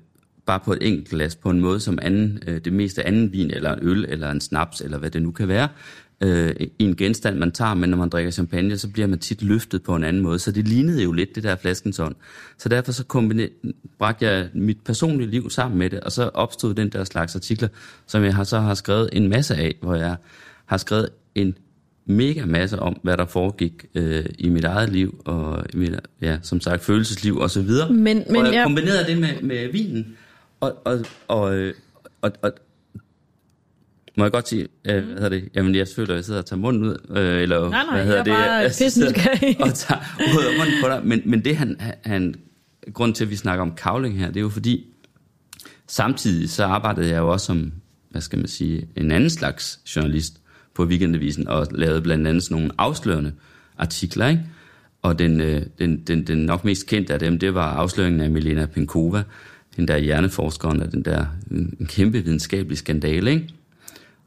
[0.47, 3.51] bare på et enkelt glas, på en måde som anden, øh, det meste anden vin,
[3.51, 5.67] eller en øl, eller en snaps, eller hvad det nu kan være,
[6.23, 9.41] øh, i en genstand, man tager, men når man drikker champagne, så bliver man tit
[9.43, 10.39] løftet på en anden måde.
[10.39, 12.15] Så det lignede jo lidt det der flaskensånd.
[12.57, 16.73] Så derfor så kombine- bragte jeg mit personlige liv sammen med det, og så opstod
[16.73, 17.67] den der slags artikler,
[18.07, 20.15] som jeg har, så har skrevet en masse af, hvor jeg
[20.65, 21.55] har skrevet en
[22.05, 26.38] mega masse om, hvad der foregik øh, i mit eget liv, og i mit, ja,
[26.41, 27.93] som sagt, følelsesliv og så videre.
[27.93, 30.17] Men- men og jeg jeg- kombinerede det med, med vinen,
[30.60, 31.72] og, og, og,
[32.22, 32.52] og, og
[34.17, 35.50] må jeg godt sige, øh, hvad hedder det?
[35.56, 38.06] Jamen, jeg føler, at jeg sidder og tager munden ud, øh, eller Nej, nej, hvad
[38.06, 38.34] hedder jeg det?
[38.34, 39.62] er bare pissnysgerrig.
[39.62, 40.02] og tager
[40.38, 41.02] ud af munden på dig.
[41.04, 42.36] Men, men det, han, han,
[42.93, 44.86] grund til, at vi snakker om kavling her, det er jo fordi,
[45.88, 47.72] samtidig så arbejdede jeg jo også som,
[48.10, 50.39] hvad skal man sige, en anden slags journalist
[50.74, 53.32] på Weekendavisen, og lavede blandt andet sådan nogle afslørende
[53.78, 54.43] artikler, ikke?
[55.02, 58.30] Og den, øh, den, den, den nok mest kendte af dem, det var afsløringen af
[58.30, 59.24] Milena Penkova,
[59.77, 63.49] den der hjerneforskeren og den der øh, en kæmpe videnskabelig skandale, ikke?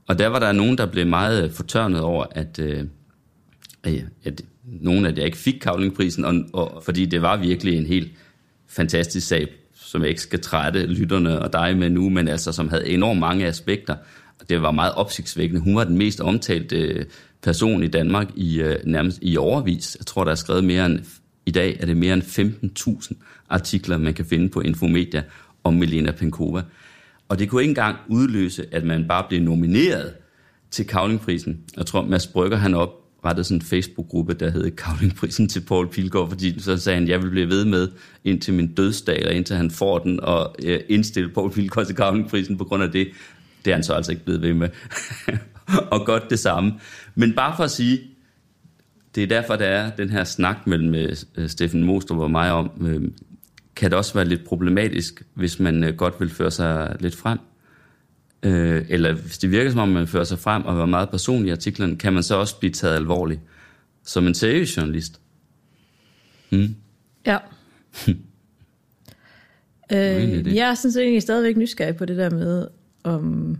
[0.06, 2.84] Og der var der nogen, der blev meget øh, fortørnet over, at, øh,
[3.82, 7.86] at, at nogen af jer ikke fik kavlingprisen, og, og, fordi det var virkelig en
[7.86, 8.12] helt
[8.68, 12.68] fantastisk sag, som jeg ikke skal trætte lytterne og dig med nu, men altså som
[12.68, 13.94] havde enormt mange aspekter.
[14.40, 15.60] Og det var meget opsigtsvækkende.
[15.60, 17.04] Hun var den mest omtalte øh,
[17.42, 19.96] person i Danmark i øh, nærmest i overvis.
[20.00, 21.00] Jeg tror, der er skrevet mere end,
[21.46, 23.14] i dag er det mere end 15.000
[23.48, 25.22] artikler, man kan finde på Infomedia
[25.64, 26.62] om Melina Penkova.
[27.28, 30.12] Og det kunne ikke engang udløse, at man bare blev nomineret
[30.70, 31.60] til Kavlingprisen.
[31.76, 36.28] Jeg tror, Mads Brygger, han oprettede sådan en Facebook-gruppe, der hed Kavlingprisen til Paul Pilgaard,
[36.28, 37.88] fordi så sagde han, jeg vil blive ved med
[38.24, 42.58] indtil min dødsdag, eller indtil han får den, og øh, indstille Paul Pilgaard til Kavlingprisen
[42.58, 43.08] på grund af det.
[43.64, 44.68] Det er han så altså ikke blevet ved med.
[45.92, 46.72] og godt det samme.
[47.14, 48.00] Men bare for at sige,
[49.14, 52.70] det er derfor, der er den her snak mellem øh, Steffen Mostrup og mig om,
[52.80, 53.10] øh,
[53.76, 57.38] kan det også være lidt problematisk, hvis man øh, godt vil føre sig lidt frem.
[58.42, 61.48] Øh, eller hvis det virker som om, man fører sig frem og er meget personlig
[61.48, 63.40] i artiklen, kan man så også blive taget alvorligt
[64.04, 65.20] som en seriøs journalist.
[67.26, 67.38] Ja.
[69.90, 72.68] egentlig øh, jeg er sådan set egentlig stadigvæk nysgerrig på det der med,
[73.04, 73.56] om...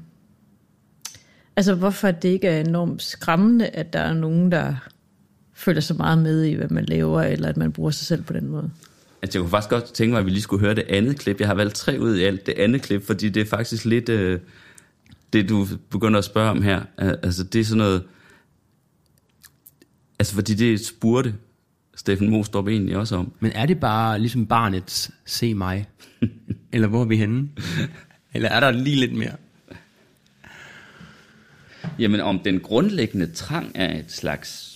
[1.56, 4.90] Altså, hvorfor det ikke er enormt skræmmende, at der er nogen, der
[5.60, 8.32] føler så meget med i, hvad man laver, eller at man bruger sig selv på
[8.32, 8.70] den måde.
[9.22, 11.40] Altså, jeg kunne faktisk godt tænke mig, at vi lige skulle høre det andet klip.
[11.40, 14.08] Jeg har valgt tre ud i alt det andet klip, fordi det er faktisk lidt...
[14.08, 14.40] Øh,
[15.32, 18.02] det du begynder at spørge om her, er- altså det er sådan noget,
[20.18, 21.34] altså fordi det spurgte
[21.96, 23.32] Steffen Mostrup egentlig også om.
[23.40, 25.88] Men er det bare ligesom barnets se mig?
[26.72, 27.48] Eller hvor er vi henne?
[28.34, 29.32] Eller er der lige lidt mere?
[31.98, 34.69] Jamen om den grundlæggende trang er et slags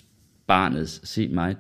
[0.47, 1.57] barnets se mig,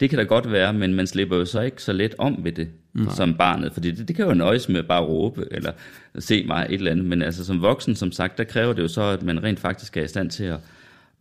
[0.00, 2.52] det kan da godt være, men man slipper jo så ikke så let om ved
[2.52, 3.14] det Nej.
[3.14, 5.72] som barnet, fordi det, det kan jo nøjes med bare at råbe eller
[6.18, 8.88] se mig et eller andet, men altså som voksen, som sagt, der kræver det jo
[8.88, 10.58] så, at man rent faktisk er i stand til at,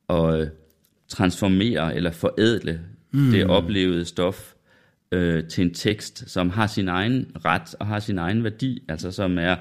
[0.10, 0.48] at øh,
[1.08, 2.80] transformere eller forædle
[3.12, 3.32] mm.
[3.32, 4.54] det oplevede stof
[5.12, 9.12] øh, til en tekst, som har sin egen ret og har sin egen værdi, altså
[9.12, 9.56] som er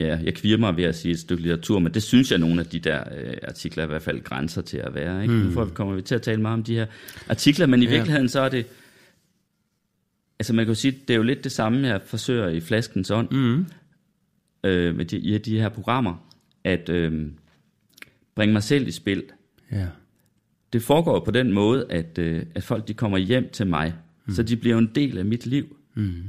[0.00, 2.60] Ja, jeg kvier mig ved at sige et stykke litteratur, men det synes jeg, nogle
[2.60, 5.22] af de der øh, artikler i hvert fald grænser til at være.
[5.22, 5.34] Ikke?
[5.34, 5.40] Mm.
[5.40, 6.86] Nu får, vi- kommer vi til at tale meget om de her
[7.28, 7.90] artikler, men i ja.
[7.90, 8.66] virkeligheden så er det...
[10.38, 13.10] Altså man kan jo sige, det er jo lidt det samme, jeg forsøger i Flaskens
[13.10, 13.66] ånd, mm.
[14.64, 16.28] øh, med de, i de her programmer,
[16.64, 17.26] at øh,
[18.34, 19.22] bringe mig selv i spil.
[19.72, 19.86] Ja.
[20.72, 23.94] Det foregår på den måde, at, øh, at folk de kommer hjem til mig,
[24.26, 24.34] mm.
[24.34, 25.76] så de bliver en del af mit liv.
[25.94, 26.22] Mm.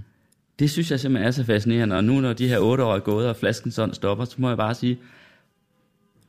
[0.59, 2.99] Det synes jeg simpelthen er så fascinerende, og nu når de her otte år er
[2.99, 4.99] gået, og flasken sådan stopper, så må jeg bare sige,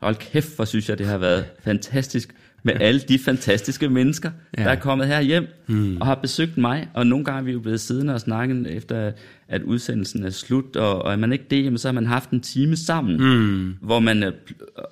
[0.01, 4.65] hold kæft, hvor synes jeg, det har været fantastisk med alle de fantastiske mennesker, ja.
[4.65, 5.97] der er kommet her hjem mm.
[5.97, 9.13] og har besøgt mig, og nogle gange er vi jo blevet siddende og snakket efter,
[9.49, 12.31] at udsendelsen er slut, og, og er man ikke det, jamen, så har man haft
[12.31, 13.75] en time sammen, mm.
[13.81, 14.33] hvor man er,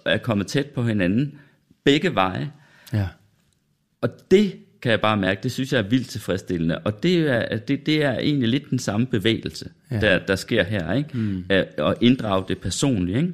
[0.04, 1.38] er kommet tæt på hinanden,
[1.84, 2.50] begge veje,
[2.92, 3.08] Ja.
[4.00, 6.78] og det kan jeg bare mærke, det synes jeg er vildt tilfredsstillende.
[6.78, 10.00] Og det er, det, det er egentlig lidt den samme bevægelse, Ja.
[10.00, 10.92] der, der sker her.
[10.92, 11.08] Ikke?
[11.18, 11.44] Mm.
[11.48, 13.16] At, at inddrage det personligt.
[13.18, 13.32] Ikke?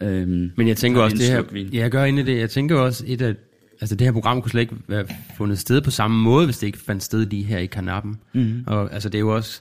[0.00, 2.76] Øhm, Men jeg tænker også, det her, ja, jeg gør ind i det, jeg tænker
[2.76, 3.34] også, et af,
[3.80, 5.04] altså det her program kunne slet ikke være
[5.36, 8.18] fundet sted på samme måde, hvis det ikke fandt sted lige her i kanappen.
[8.32, 8.64] Mm.
[8.66, 9.60] Og altså det er jo også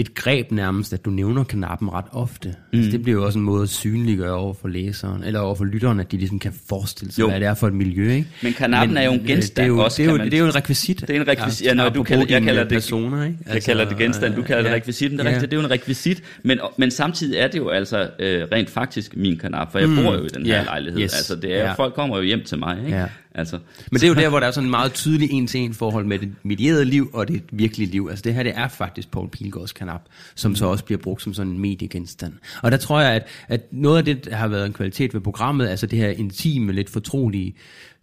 [0.00, 2.48] et greb nærmest, at du nævner kanappen ret ofte.
[2.72, 2.78] Mm.
[2.78, 5.64] Altså, det bliver jo også en måde at synliggøre over for læseren, eller over for
[5.64, 7.28] lytteren, at de ligesom kan forestille sig, Jo.
[7.28, 8.28] hvad det er for et miljø, ikke?
[8.42, 10.26] Men kanappen er jo en øh, genstand det er jo, også, det er jo, man-
[10.26, 11.00] det er jo en rekvisit.
[11.00, 11.66] Det er en rekvisit.
[11.66, 13.36] Ja, når du kalder- jeg kalder det- personer, ikke?
[13.52, 15.38] Jeg kalder det genstand, du kalder det rekvisitten, det er ja.
[15.40, 19.16] det er jo en rekvisit, men, men samtidig er det jo altså øh, rent faktisk
[19.16, 21.00] min kanap, for jeg bor jo i den her ja, lejlighed.
[21.00, 21.72] yes, Altså, det er, ja.
[21.72, 22.98] folk kommer jo hjem til mig, ikke?
[22.98, 23.06] Ja.
[23.38, 23.58] Altså,
[23.92, 26.18] Men det er jo der, hvor der er sådan en meget tydelig en-til-en forhold med
[26.18, 28.06] det medierede liv og det virkelige liv.
[28.10, 30.00] Altså det her, det er faktisk Paul Pilgaards kanap,
[30.34, 32.32] som så også bliver brugt som sådan en mediegenstand.
[32.62, 35.20] Og der tror jeg, at, at noget af det, der har været en kvalitet ved
[35.20, 37.54] programmet, altså det her intime, lidt fortrolige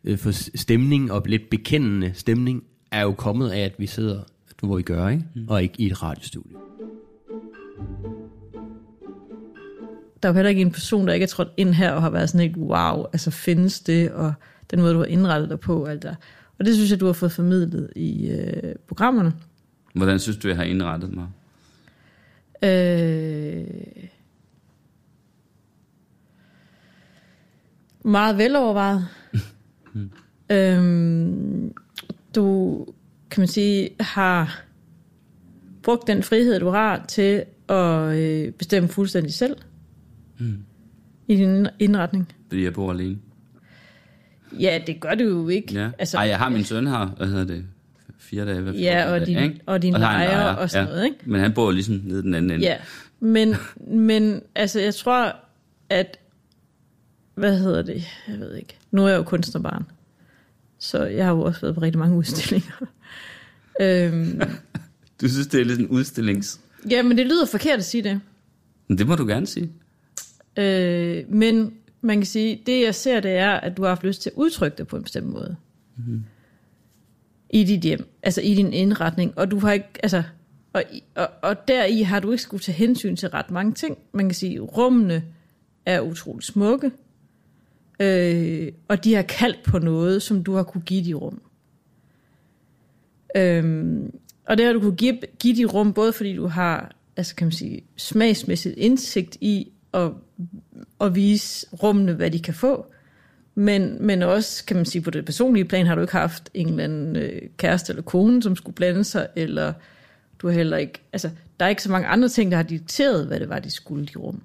[0.03, 4.19] øh, for stemning og lidt bekendende stemning, er jo kommet af, at vi sidder,
[4.63, 5.23] hvor vi gør, ikke?
[5.35, 5.45] Mm.
[5.47, 6.57] og ikke i et radiostudie.
[10.23, 12.09] Der er jo heller ikke en person, der ikke er trådt ind her og har
[12.09, 14.33] været sådan helt, wow, altså findes det, og
[14.71, 16.15] den måde, du har indrettet dig på, alt der.
[16.59, 19.33] Og det synes jeg, du har fået formidlet i øh, programmerne.
[19.93, 21.27] hvordan synes du, jeg har indrettet mig?
[22.63, 23.65] Øh,
[28.03, 29.07] meget velovervejet.
[30.51, 31.73] øhm,
[32.35, 32.77] du,
[33.31, 34.63] kan man sige, har
[35.83, 39.55] brugt den frihed, du har til at øh, bestemme fuldstændig selv
[40.39, 40.57] mm.
[41.27, 42.33] i din indretning.
[42.47, 43.17] Fordi jeg bor alene.
[44.59, 45.73] Ja, det gør du jo ikke.
[45.73, 45.89] Ja.
[45.99, 47.65] Altså, Ej, jeg har min søn her, hvad hedder det,
[48.17, 48.61] fire dage.
[48.61, 49.61] Hvad Ja, og din- ikke?
[49.65, 51.17] og din en lejer lejer, og sådan noget, ikke?
[51.25, 52.65] Men han bor ligesom nede den anden ende.
[52.65, 52.77] Ja,
[53.19, 53.55] men,
[53.87, 55.35] men altså, jeg tror,
[55.89, 56.17] at,
[57.35, 59.85] hvad hedder det, jeg ved ikke, nu er jeg jo kunstnerbarn,
[60.79, 62.73] så jeg har jo også været på rigtig mange udstillinger.
[63.81, 64.41] øhm,
[65.21, 66.59] Du synes, det er lidt en udstillings...
[66.89, 68.19] ja, men det lyder forkert at sige det.
[68.87, 69.71] Men det må du gerne sige.
[70.57, 71.73] Øh, men
[72.05, 74.35] man kan sige, det jeg ser, det er, at du har haft lyst til at
[74.35, 75.55] udtrykke det på en bestemt måde.
[75.97, 76.23] Mm.
[77.49, 80.23] I dit hjem, altså i din indretning, og du har ikke, altså,
[80.73, 80.83] og,
[81.15, 83.97] og, og deri har du ikke skulle tage hensyn til ret mange ting.
[84.11, 85.23] Man kan sige, rummene
[85.85, 86.91] er utrolig smukke,
[87.99, 91.41] øh, og de har kaldt på noget, som du har kunne give de rum.
[93.37, 94.11] Øhm,
[94.47, 97.45] og det har du kunne give, give de rum, både fordi du har, altså kan
[97.45, 100.11] man sige, smagsmæssigt indsigt i at,
[101.01, 102.85] at vise rummene, hvad de kan få,
[103.55, 106.67] men, men også, kan man sige, på det personlige plan har du ikke haft en
[106.69, 109.73] eller anden øh, kæreste eller kone, som skulle blande sig, eller
[110.39, 113.27] du har heller ikke, altså, der er ikke så mange andre ting, der har dikteret,
[113.27, 114.41] hvad det var, de skulle i rum.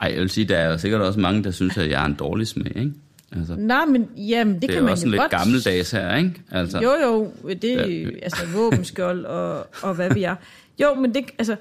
[0.00, 2.14] Ej, jeg vil sige, der er sikkert også mange, der synes, at jeg er en
[2.14, 2.92] dårlig smag, ikke?
[3.36, 5.32] Altså, det, Nej, men jamen, det, det er kan jo man også jo godt.
[5.32, 6.32] lidt gammeldags her, ikke?
[6.50, 7.30] Altså, Jo, jo,
[7.62, 8.08] det er Ja.
[8.22, 10.34] altså våbenskjold og, og hvad vi er.
[10.80, 11.56] Jo, men det, altså,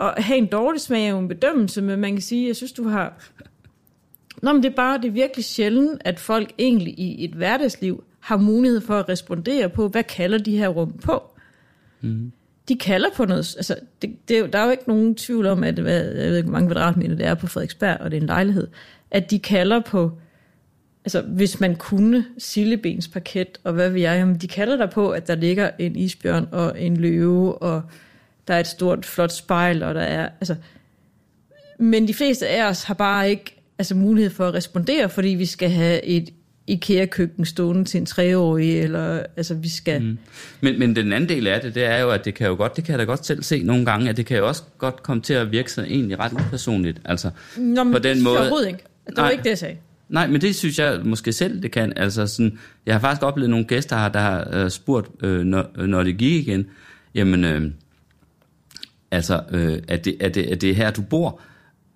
[0.00, 2.72] at have en dårlig smag er jo en bedømmelse, men man kan sige, jeg synes,
[2.72, 3.30] du har...
[4.42, 8.04] Nå, men det er bare, det er virkelig sjældent, at folk egentlig i et hverdagsliv
[8.20, 11.22] har mulighed for at respondere på, hvad kalder de her rum på?
[12.00, 12.32] Mm.
[12.68, 15.46] de kalder på noget, altså det, det, er jo- der er jo ikke nogen tvivl
[15.46, 18.16] om, at hvad, jeg ved ikke, hvor mange kvadratmeter det er på Frederiksberg, og det
[18.16, 18.68] er en lejlighed,
[19.10, 20.12] at de kalder på,
[21.04, 25.26] altså hvis man kunne sillebensparket, og hvad ved jeg, jamen, de kalder der på, at
[25.26, 27.82] der ligger en isbjørn og en løve, og
[28.50, 30.54] der er et stort, flot spejl, og der er, altså,
[31.78, 35.46] men de fleste af os har bare ikke altså, mulighed for at respondere, fordi vi
[35.46, 36.30] skal have et
[36.66, 40.02] IKEA-køkken stående til en treårig, eller altså vi skal...
[40.02, 40.18] Mm.
[40.60, 42.76] Men, men den anden del af det, det er jo, at det kan jo godt,
[42.76, 45.02] det kan jeg da godt selv se nogle gange, at det kan jo også godt
[45.02, 47.00] komme til at virke sig egentlig ret upersonligt.
[47.04, 48.84] Altså, Nå, men på det den jeg måde- overhovedet ikke.
[49.06, 49.30] Det var Nej.
[49.30, 49.76] ikke det, jeg sagde.
[50.08, 51.92] Nej, men det synes jeg måske selv, det kan.
[51.96, 55.86] Altså sådan, jeg har faktisk oplevet nogle gæster her, der har øh, spurgt, øh, når,
[55.86, 56.66] når det gik igen,
[57.14, 57.70] jamen, øh,
[59.10, 61.40] altså, øh, er, det, er, det, er det her, du bor?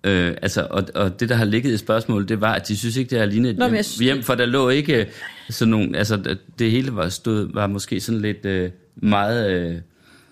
[0.03, 2.97] Øh, altså, og, og det, der har ligget i spørgsmålet, det var, at de synes
[2.97, 5.07] ikke, det er lignende et Nå, hjem, synes- hjem, for der lå ikke
[5.49, 9.75] sådan nogle, altså, det- hele var, stod, var måske sådan lidt øh, meget øh,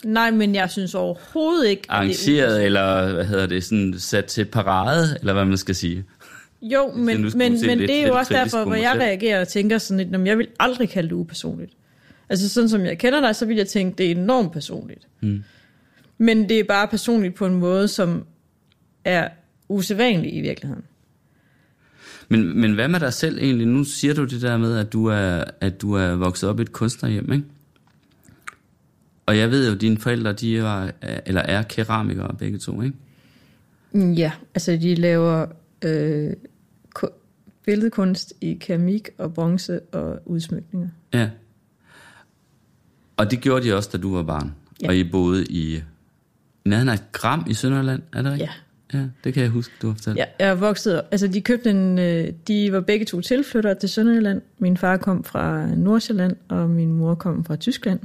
[0.04, 4.26] Nej, men jeg synes overhovedet ikke, det er arrangeret, eller hvad hedder det, sådan sat
[4.26, 6.04] til parade, eller hvad man skal sige.
[6.62, 9.78] Jo, men, men, men, lidt det er jo også derfor, hvor jeg reagerer og tænker
[9.78, 11.72] sådan lidt, "Nå, jeg vil aldrig kalde det upersonligt.
[12.30, 15.08] Altså sådan som jeg kender dig, så vil jeg tænke, det er enormt personligt.
[15.22, 15.44] Mm.
[16.24, 18.26] Men det er bare personligt på en måde, som
[19.04, 19.30] er
[19.70, 20.84] usædvanlig i virkeligheden.
[22.30, 23.68] Men, men hvad med dig selv egentlig?
[23.68, 26.62] Nu siger du det der med, at du er, at du er vokset op i
[26.62, 27.46] et kunstnerhjem, ikke?
[29.26, 30.92] Og jeg ved jo, at dine forældre, de er,
[31.26, 32.98] eller er keramikere begge to, ikke?
[33.94, 35.46] Ja, altså de laver
[35.86, 36.34] øh,
[36.94, 37.08] ku-
[37.66, 40.90] billedkunst i keramik og bronze og udsmykninger.
[41.14, 41.30] Ja.
[43.18, 44.56] Og det gjorde de også, da du var barn.
[44.82, 44.88] Ja.
[44.88, 45.82] Og I boede i
[46.66, 48.50] i nærheden af Gram i Sønderland, er det rigtigt?
[48.50, 48.54] Ja.
[48.94, 50.18] Ja, det kan jeg huske, du har fortalt.
[50.18, 51.06] Ja, jeg vokset op.
[51.12, 52.00] Altså, de købte en...
[52.00, 54.42] øh, De var begge to tilflyttere til Sønderjylland.
[54.60, 58.00] Min far kom fra Nordsjælland, og min mor kom fra Tyskland.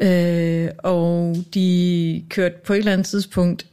[0.00, 3.66] Øh, og de kørte på et eller andet tidspunkt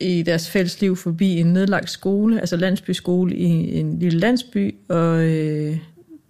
[0.00, 5.24] i deres fælles liv forbi en nedlagt skole, altså landsbyskole i en lille landsby, og
[5.24, 5.78] øh,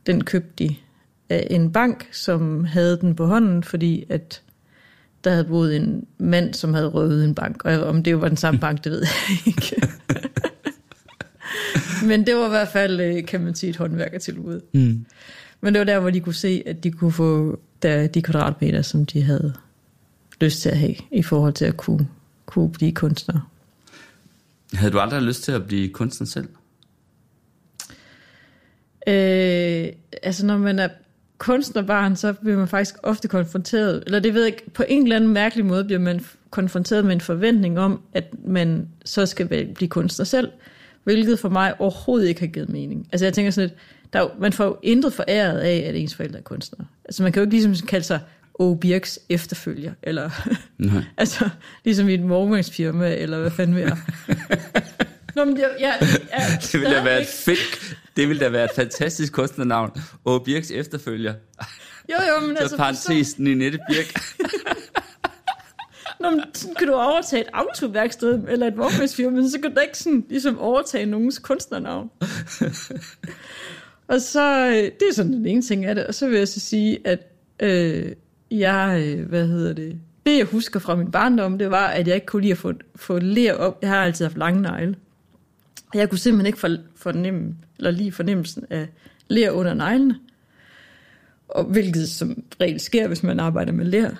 [0.06, 0.74] den købte de
[1.28, 4.42] af en bank, som havde den på hånden, fordi at
[5.24, 7.64] der havde boet en mand, som havde røvet en bank.
[7.64, 9.88] Og om det var den samme bank, det ved jeg ikke.
[12.08, 14.60] Men det var i hvert fald, øh, kan man sige, et håndværkertilbud.
[14.72, 15.06] Mm.
[15.60, 18.82] Men det var der, hvor de kunne se, at de kunne få der, de kvadratmeter,
[18.82, 19.54] som de havde
[20.40, 22.08] lyst til at have, i forhold til at kunne,
[22.46, 23.50] kunne blive kunstner.
[24.72, 26.48] Havde du aldrig lyst til at blive kunstner selv?
[29.06, 29.88] Øh,
[30.22, 30.88] altså når man er
[31.38, 35.16] kunstnerbarn, så bliver man faktisk ofte konfronteret, eller det ved jeg ikke, på en eller
[35.16, 39.88] anden mærkelig måde bliver man konfronteret med en forventning om, at man så skal blive
[39.88, 40.48] kunstner selv,
[41.04, 43.08] hvilket for mig overhovedet ikke har givet mening.
[43.12, 43.78] Altså jeg tænker sådan lidt,
[44.12, 46.86] der er, jo- man får jo intet foræret af, at ens forældre er kunstnere.
[47.04, 48.20] Altså man kan jo ikke ligesom kalde sig
[48.58, 48.74] O.
[48.74, 50.30] Birks efterfølger, eller
[50.78, 51.02] Nej.
[51.16, 51.48] altså
[51.84, 53.96] ligesom i et morgensfirma, eller hvad fanden vi er.
[55.34, 55.98] Nå, men jeg, jeg,
[56.32, 59.90] jeg, Det ville da være et fedt, det ville da være et fantastisk kunstnernavn.
[60.24, 61.34] Og Birks efterfølger.
[62.10, 62.76] Jo, jo, men Så altså...
[62.76, 64.14] parentes Ninette Birk.
[66.20, 69.80] Nå, men sådan kan du overtage et autoværksted eller et vognmandsfirma, men så kan du
[69.80, 72.10] ikke sådan, ligesom overtage nogens kunstnernavn.
[74.08, 76.48] og så, øh, det er sådan den ene ting af det, og så vil jeg
[76.48, 77.18] så sige, at
[77.60, 78.12] øh,
[78.50, 82.14] jeg, øh, hvad hedder det, det jeg husker fra min barndom, det var, at jeg
[82.14, 83.78] ikke kunne lide at få, få ler op.
[83.82, 84.94] Jeg har altid haft lange negle.
[85.94, 88.88] Jeg kunne simpelthen ikke for, fornemme, eller lige fornemmelsen af
[89.28, 90.18] ler under neglene.
[91.48, 94.10] Og hvilket som regel sker, hvis man arbejder med ler.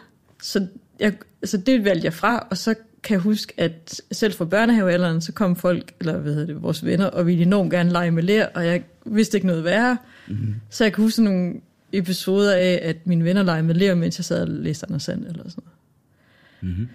[0.43, 0.67] Så
[1.01, 5.21] jeg, altså det valgte jeg fra, og så kan jeg huske, at selv fra børnehavealderen,
[5.21, 8.23] så kom folk, eller hvad hedder det, vores venner, og ville enormt gerne lege med
[8.23, 9.99] ler, og jeg vidste ikke noget værre.
[10.29, 10.55] Mm-hmm.
[10.71, 11.55] Så jeg kan huske nogle
[11.93, 15.27] episoder af, at mine venner legede med ler, mens jeg sad og læste Anders Sand
[15.27, 16.75] eller sådan noget.
[16.75, 16.89] Mm-hmm.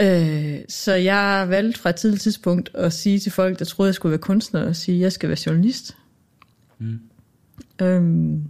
[0.00, 3.94] Øh, så jeg valgte fra et tidligt tidspunkt at sige til folk, der troede, jeg
[3.94, 5.96] skulle være kunstner, og sige, at jeg skal være journalist.
[6.78, 7.00] Mm.
[7.82, 8.42] Øhm,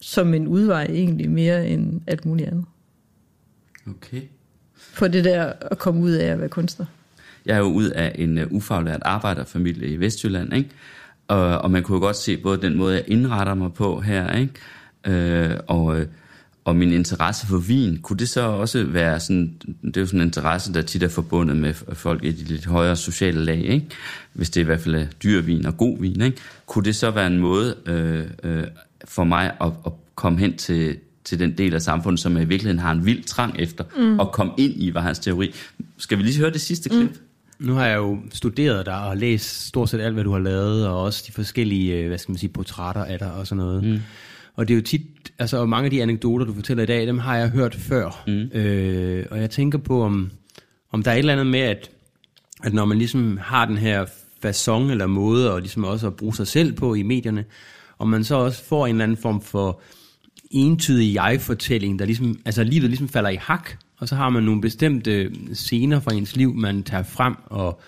[0.00, 2.64] som en udvej egentlig mere end alt muligt andet.
[3.86, 4.22] Okay.
[4.96, 6.86] På det der at komme ud af at være kunstner.
[7.46, 10.70] Jeg er jo ud af en uh, ufaglært arbejderfamilie i Vestjylland, ikke?
[11.28, 14.36] Og, og man kunne jo godt se både den måde, jeg indretter mig på her,
[14.36, 14.52] ikke?
[15.06, 16.06] Øh, og, øh,
[16.64, 19.54] og min interesse for vin, kunne det så også være sådan,
[19.84, 22.66] det er jo sådan en interesse, der tit er forbundet med folk i de lidt
[22.66, 23.86] højere sociale lag, ikke?
[24.32, 26.36] Hvis det i hvert fald er dyr vin og god vin, ikke?
[26.66, 28.64] Kunne det så være en måde øh, øh,
[29.04, 32.48] for mig at, at komme hen til, til den del af samfundet, som jeg i
[32.48, 34.20] virkeligheden har en vild trang efter, mm.
[34.20, 35.54] at komme ind i, var hans teori.
[35.98, 37.10] Skal vi lige høre det sidste klip?
[37.10, 37.16] Mm.
[37.66, 40.88] Nu har jeg jo studeret dig og læst stort set alt, hvad du har lavet,
[40.88, 43.84] og også de forskellige, øh, hvad skal man sige, portrætter af dig og sådan noget.
[43.84, 43.98] Mm.
[44.54, 45.02] Og det er jo tit,
[45.38, 48.22] altså og mange af de anekdoter, du fortæller i dag, dem har jeg hørt før.
[48.26, 48.58] Mm.
[48.58, 50.30] Øh, og jeg tænker på, om,
[50.92, 51.90] om der er et eller andet med, at,
[52.62, 54.04] at når man ligesom har den her
[54.44, 57.44] façon eller måde, og ligesom også at bruge sig selv på i medierne,
[57.98, 59.80] og man så også får en eller anden form for
[60.50, 64.60] entydig jeg-fortælling, der ligesom, altså livet ligesom falder i hak, og så har man nogle
[64.60, 67.80] bestemte scener fra ens liv, man tager frem og,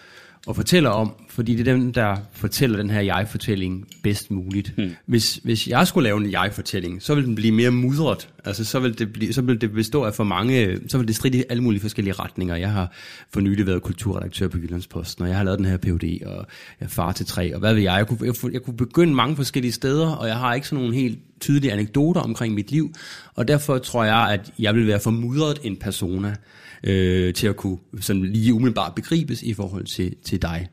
[0.46, 4.72] og fortæller om, fordi det er dem, der fortæller den her jeg-fortælling bedst muligt.
[4.76, 4.90] Hmm.
[5.06, 8.28] Hvis, hvis jeg skulle lave en jeg-fortælling, så ville den blive mere mudret.
[8.44, 11.16] Altså, så vil det, blive, så vil det bestå af for mange, så vil det
[11.16, 12.56] stride i alle mulige forskellige retninger.
[12.56, 12.92] Jeg har
[13.32, 16.46] for nylig været kulturredaktør på Jyllandsposten, og jeg har lavet den her PhD, og
[16.80, 17.94] jeg er far til tre, og hvad ved jeg?
[17.96, 20.96] Jeg kunne, jeg, jeg kunne begynde mange forskellige steder, og jeg har ikke sådan nogle
[20.96, 22.92] helt tydelige anekdoter omkring mit liv,
[23.34, 26.36] og derfor tror jeg, at jeg vil være formudret en persona
[26.84, 30.68] øh, til at kunne sådan lige umiddelbart begribes i forhold til, til dig.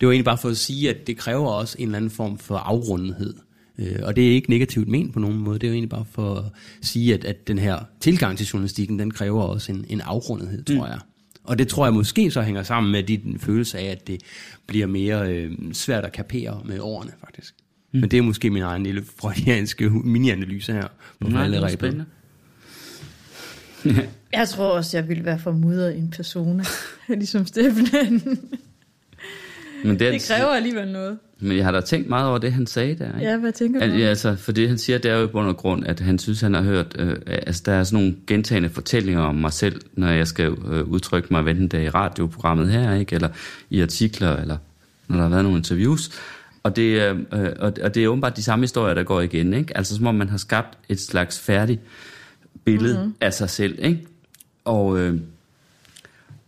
[0.00, 2.38] Det var egentlig bare for at sige, at det kræver også en eller anden form
[2.38, 3.34] for afrundenhed.
[3.78, 5.58] Øh, og det er ikke negativt ment på nogen måde.
[5.58, 6.44] Det er jo egentlig bare for at
[6.82, 10.74] sige, at, at den her tilgang til journalistikken, den kræver også en, en afrundenhed, tror
[10.74, 10.90] mm.
[10.90, 10.98] jeg.
[11.44, 14.22] Og det tror jeg måske så hænger sammen med din følelse af, at det
[14.66, 17.54] bliver mere øh, svært at kapere med årene, faktisk.
[17.92, 18.00] Mm.
[18.00, 20.88] Men det er måske min egen lille freudianske mini-analyse her
[21.20, 21.28] på
[21.64, 22.04] er spændende.
[24.32, 26.64] Jeg tror også, jeg ville være formudret en persona,
[27.08, 27.86] ligesom Steffen.
[29.84, 31.18] Men det, det kræver alligevel noget.
[31.40, 33.14] Men jeg har da tænkt meget over det, han sagde der.
[33.18, 33.30] Ikke?
[33.30, 33.92] Ja, hvad tænker du?
[33.92, 36.18] Ja, altså, for det han siger, det er jo i bund og grund, at han
[36.18, 39.80] synes, han har hørt, øh, altså der er sådan nogle gentagende fortællinger om mig selv,
[39.92, 43.14] når jeg skal øh, udtrykke mig, enten det i radioprogrammet her, ikke?
[43.14, 43.28] eller
[43.70, 44.56] i artikler, eller
[45.08, 46.10] når der har været nogle interviews.
[46.62, 47.16] Og det, øh,
[47.58, 49.54] og, og det er åbenbart de samme historier, der går igen.
[49.54, 49.76] Ikke?
[49.76, 51.80] Altså som om man har skabt et slags færdigt
[52.64, 53.14] billede mm-hmm.
[53.20, 53.84] af sig selv.
[53.84, 54.06] Ikke?
[54.64, 55.20] Og, øh,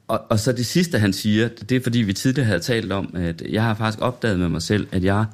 [0.08, 3.10] og, og så det sidste, han siger, det er fordi, vi tidligere havde talt om,
[3.14, 5.26] at jeg har faktisk opdaget med mig selv, at jeg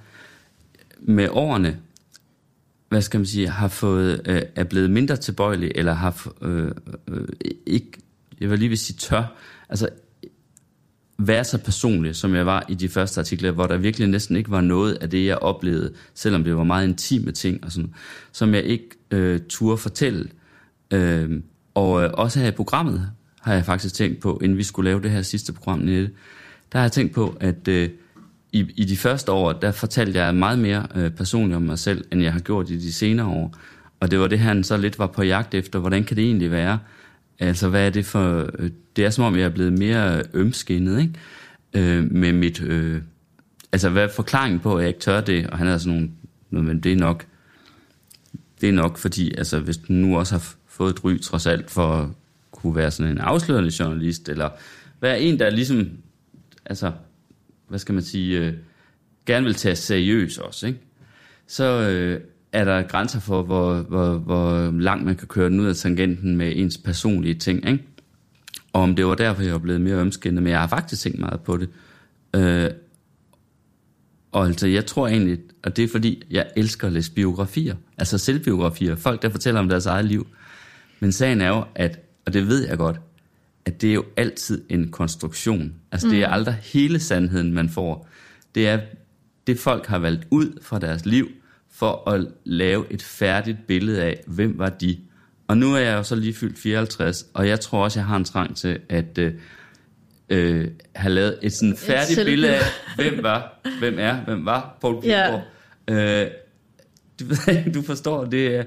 [1.00, 1.76] med årene,
[2.88, 6.70] hvad skal man sige, har fået, øh, er blevet mindre tilbøjelig, eller har øh,
[7.08, 7.28] øh,
[7.66, 7.92] ikke,
[8.40, 9.36] jeg vil lige vil sige tør,
[9.68, 9.88] altså
[11.18, 14.50] være så personlig, som jeg var i de første artikler, hvor der virkelig næsten ikke
[14.50, 17.94] var noget af det, jeg oplevede, selvom det var meget intime ting, og sådan,
[18.32, 20.20] som jeg ikke øh, turde fortælle.
[20.24, 20.30] Øh,
[20.90, 21.42] Øh,
[21.74, 23.10] og øh, også her i programmet
[23.40, 26.10] har jeg faktisk tænkt på, inden vi skulle lave det her sidste program, Nette,
[26.72, 27.88] der har jeg tænkt på, at øh,
[28.52, 32.04] i, i de første år, der fortalte jeg meget mere øh, personligt om mig selv,
[32.12, 33.54] end jeg har gjort i de senere år.
[34.00, 35.78] Og det var det, han så lidt var på jagt efter.
[35.78, 36.78] Hvordan kan det egentlig være?
[37.38, 38.50] Altså, hvad er det for...
[38.58, 41.14] Øh, det er som om, jeg er blevet mere øh, ømskinnet, ikke?
[41.74, 42.62] Øh, med mit...
[42.62, 43.02] Øh,
[43.72, 45.46] altså, hvad er forklaringen på, at jeg ikke tør det?
[45.46, 46.14] Og han havde sådan
[46.50, 46.68] nogle...
[46.68, 47.26] Men det er nok...
[48.60, 51.70] Det er nok, fordi altså, hvis du nu også har fået et ry trods alt
[51.70, 52.08] for at
[52.50, 54.50] kunne være sådan en afslørende journalist, eller
[55.00, 55.90] være en, der ligesom,
[56.66, 56.92] altså,
[57.68, 58.54] hvad skal man sige, øh,
[59.26, 60.78] gerne vil tage seriøs også, ikke?
[61.46, 62.20] Så øh,
[62.52, 66.36] er der grænser for, hvor, hvor, hvor langt man kan køre den ud af tangenten
[66.36, 67.84] med ens personlige ting, ikke?
[68.72, 71.18] Og om det var derfor, jeg var blevet mere ømskindet, men jeg har faktisk tænkt
[71.18, 71.68] meget på det.
[72.36, 72.70] Øh,
[74.32, 78.18] og altså, jeg tror egentlig, og det er fordi, jeg elsker at læse biografier, altså
[78.18, 80.26] selvbiografier, folk, der fortæller om deres eget liv.
[81.00, 83.00] Men sagen er jo, at, og det ved jeg godt,
[83.64, 85.74] at det er jo altid en konstruktion.
[85.92, 86.12] Altså, mm.
[86.12, 86.34] det er mm.
[86.34, 88.08] aldrig hele sandheden, man får.
[88.54, 88.80] Det er
[89.46, 91.28] det, folk har valgt ud fra deres liv,
[91.72, 94.98] for at lave et færdigt billede af, hvem var de.
[95.48, 98.16] Og nu er jeg jo så lige fyldt 54, og jeg tror også, jeg har
[98.16, 99.32] en trang til at øh,
[100.28, 102.62] øh, have lavet et sådan færdigt et billede af,
[102.96, 105.42] hvem var, hvem er, hvem var Paul Pilgaard.
[105.88, 106.24] Ja.
[106.24, 106.30] Øh,
[107.20, 107.24] du,
[107.74, 108.64] du forstår, det er...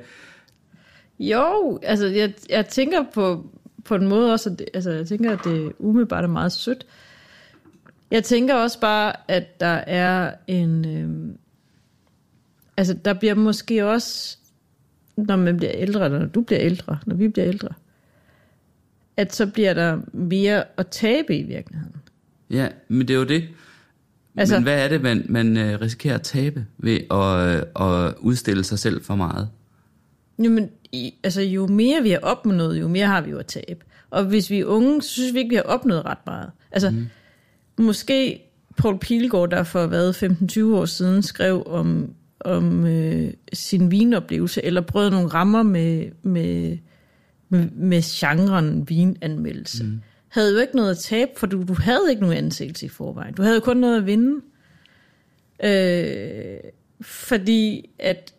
[1.19, 3.49] Jo, altså jeg, jeg tænker på,
[3.85, 6.85] på en måde også, at det, altså jeg tænker, at det umiddelbart er meget sødt.
[8.11, 10.85] Jeg tænker også bare, at der er en...
[10.85, 11.35] Øh,
[12.77, 14.37] altså der bliver måske også,
[15.15, 17.69] når man bliver ældre, eller når du bliver ældre, når vi bliver ældre,
[19.17, 21.95] at så bliver der mere at tabe i virkeligheden.
[22.49, 23.47] Ja, men det er jo det.
[24.37, 28.13] Altså, men hvad er det, man, man øh, risikerer at tabe ved at, øh, at
[28.19, 29.49] udstille sig selv for meget?
[30.43, 33.85] Jamen, i, altså, jo mere vi har opnået, jo mere har vi jo at tabe.
[34.09, 36.51] Og hvis vi er unge, så synes vi ikke, vi har opnået ret meget.
[36.71, 37.07] Altså, mm.
[37.83, 38.41] måske
[38.77, 40.23] Paul Pilgaard, der for hvad,
[40.71, 46.77] 15-20 år siden skrev om om øh, sin vinoplevelse, eller prøvet nogle rammer med, med,
[47.49, 49.83] med, med genren vinanmeldelse.
[49.83, 50.01] Mm.
[50.27, 53.33] Havde jo ikke noget at tabe, for du, du havde ikke nogen anseelse i forvejen.
[53.33, 54.41] Du havde jo kun noget at vinde.
[55.63, 56.57] Øh,
[57.01, 58.33] fordi at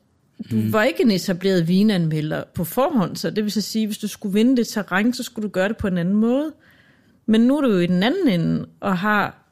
[0.51, 0.73] du mm.
[0.73, 4.33] var ikke en etableret vinanmelder på forhånd, så det vil så sige, hvis du skulle
[4.33, 6.53] vinde det terræn, så skulle du gøre det på en anden måde.
[7.27, 9.45] Men nu er du jo i den anden ende, og har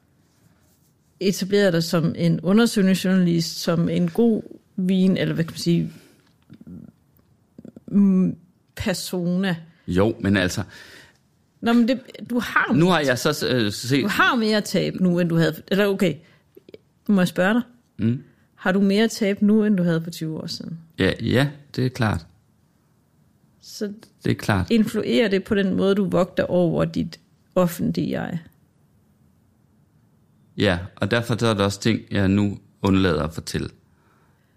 [1.20, 4.43] etableret dig som en undersøgende journalist, som en god
[4.76, 5.93] vin, eller hvad kan man sige,
[7.87, 8.37] mm,
[8.76, 9.57] persona.
[9.89, 10.62] Jo, men altså,
[11.61, 14.03] Nå, men det, du har, nu har jeg så øh, set...
[14.03, 15.62] du har mere tab nu, end du havde...
[15.68, 16.14] Eller okay,
[17.07, 17.62] må jeg spørge dig?
[17.99, 18.22] Mm.
[18.66, 20.78] Har du mere tab nu, end du havde for 20 år siden?
[20.98, 22.26] Ja, ja, det er klart.
[23.60, 23.92] Så
[24.24, 24.70] Det er klart.
[24.70, 27.20] influerer det på den måde, du vogter over dit
[27.54, 28.38] offentlige jeg?
[30.56, 33.68] Ja, og derfor så er der også ting, jeg nu undlader at fortælle,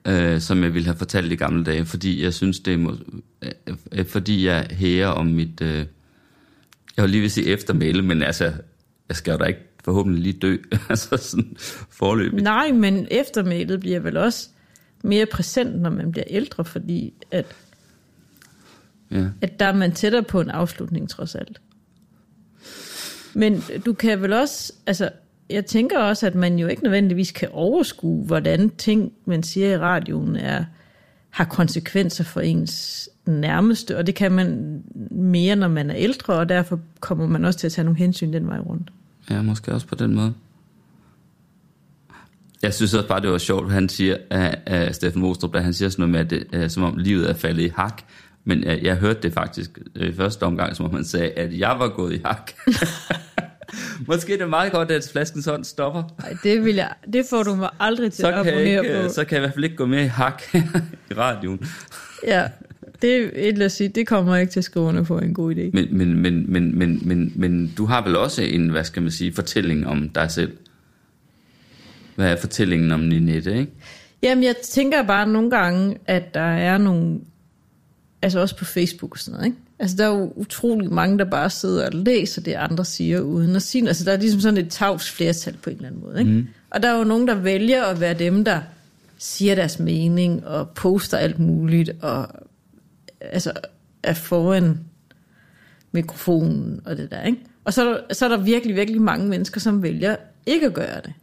[0.08, 2.96] øh, som jeg ville have fortalt i gamle dage, fordi jeg synes, det er,
[3.42, 5.86] øh, øh, fordi jeg hæger om mit, øh,
[6.98, 8.54] jeg vil lige vil sige eftermæle, men altså,
[9.10, 10.58] jeg skal jo da ikke forhåbentlig lige dø,
[10.90, 11.56] altså sådan
[11.90, 12.44] forløbigt.
[12.44, 14.50] Nej, men eftermælet bliver vel også
[15.04, 17.46] mere præsent, når man bliver ældre, fordi at,
[19.12, 19.26] Ja.
[19.42, 21.62] at der er man tættere på en afslutning trods alt.
[23.34, 25.10] Men du kan vel også, altså
[25.50, 29.78] jeg tænker også, at man jo ikke nødvendigvis kan overskue, hvordan ting, man siger i
[29.78, 30.66] radioen, er,
[31.30, 36.50] har konsekvenser for ens nærmeste, og det kan man mere, når man er ældre, og
[36.50, 38.92] derfor kommer man også til at tage nogle hensyn den vej rundt.
[39.30, 40.34] Ja, måske også på den måde.
[42.62, 45.74] Jeg synes også bare, det var sjovt, han siger, at, at Steffen Mostrup, at han
[45.74, 48.02] siger sådan noget med, at det, er, som om livet er faldet i hak.
[48.46, 51.60] Men jeg, jeg hørte det faktisk øh, i første omgang, som om han sagde, at
[51.60, 52.52] jeg var gået i hak.
[54.08, 56.04] Måske det er meget godt, at flasken sådan stopper.
[56.24, 59.04] Ej, det, vil jeg, det får du mig aldrig til Så at abonnere ikke, på.
[59.04, 60.44] øh, så kan jeg i hvert fald ikke gå med i hak
[61.12, 61.60] i radioen.
[62.28, 62.48] Ja,
[63.02, 65.34] det er et at sige, det kommer jeg ikke til at skrive under på en
[65.34, 65.70] god idé.
[65.74, 69.12] Men, men, men, men, men, men, men du har vel også en, hvad skal man
[69.12, 70.58] sige, fortælling om dig selv?
[72.16, 73.72] Hvad er fortællingen om Ninette, ikke?
[74.24, 77.20] Jamen, jeg tænker bare nogle gange, at der er nogle,
[78.22, 79.58] altså også på Facebook og sådan noget, ikke?
[79.80, 83.56] Altså, der er jo utrolig mange, der bare sidder og læser det, andre siger, uden
[83.56, 83.88] at sige.
[83.88, 86.32] Altså, der er ligesom sådan et tavs flertal på en eller anden måde, ikke?
[86.32, 86.48] Mm.
[86.70, 88.60] Og der er jo nogen, der vælger at være dem, der
[89.18, 92.28] siger deres mening og poster alt muligt, og
[93.22, 93.52] altså
[94.04, 94.80] er foran
[95.92, 97.40] mikrofonen og det der, ikke?
[97.64, 100.16] Og så er, der, så er der virkelig, virkelig mange mennesker, som vælger
[100.46, 101.14] ikke at gøre det.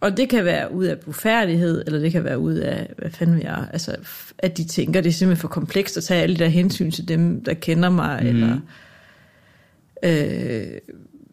[0.00, 3.42] Og det kan være ud af blufærdighed, eller det kan være ud af, hvad fanden
[3.42, 3.96] jeg, altså,
[4.38, 7.08] at de tænker, det er simpelthen for komplekst at tage alle de der hensyn til
[7.08, 8.28] dem, der kender mig, mm.
[8.28, 8.58] eller
[10.02, 10.78] øh,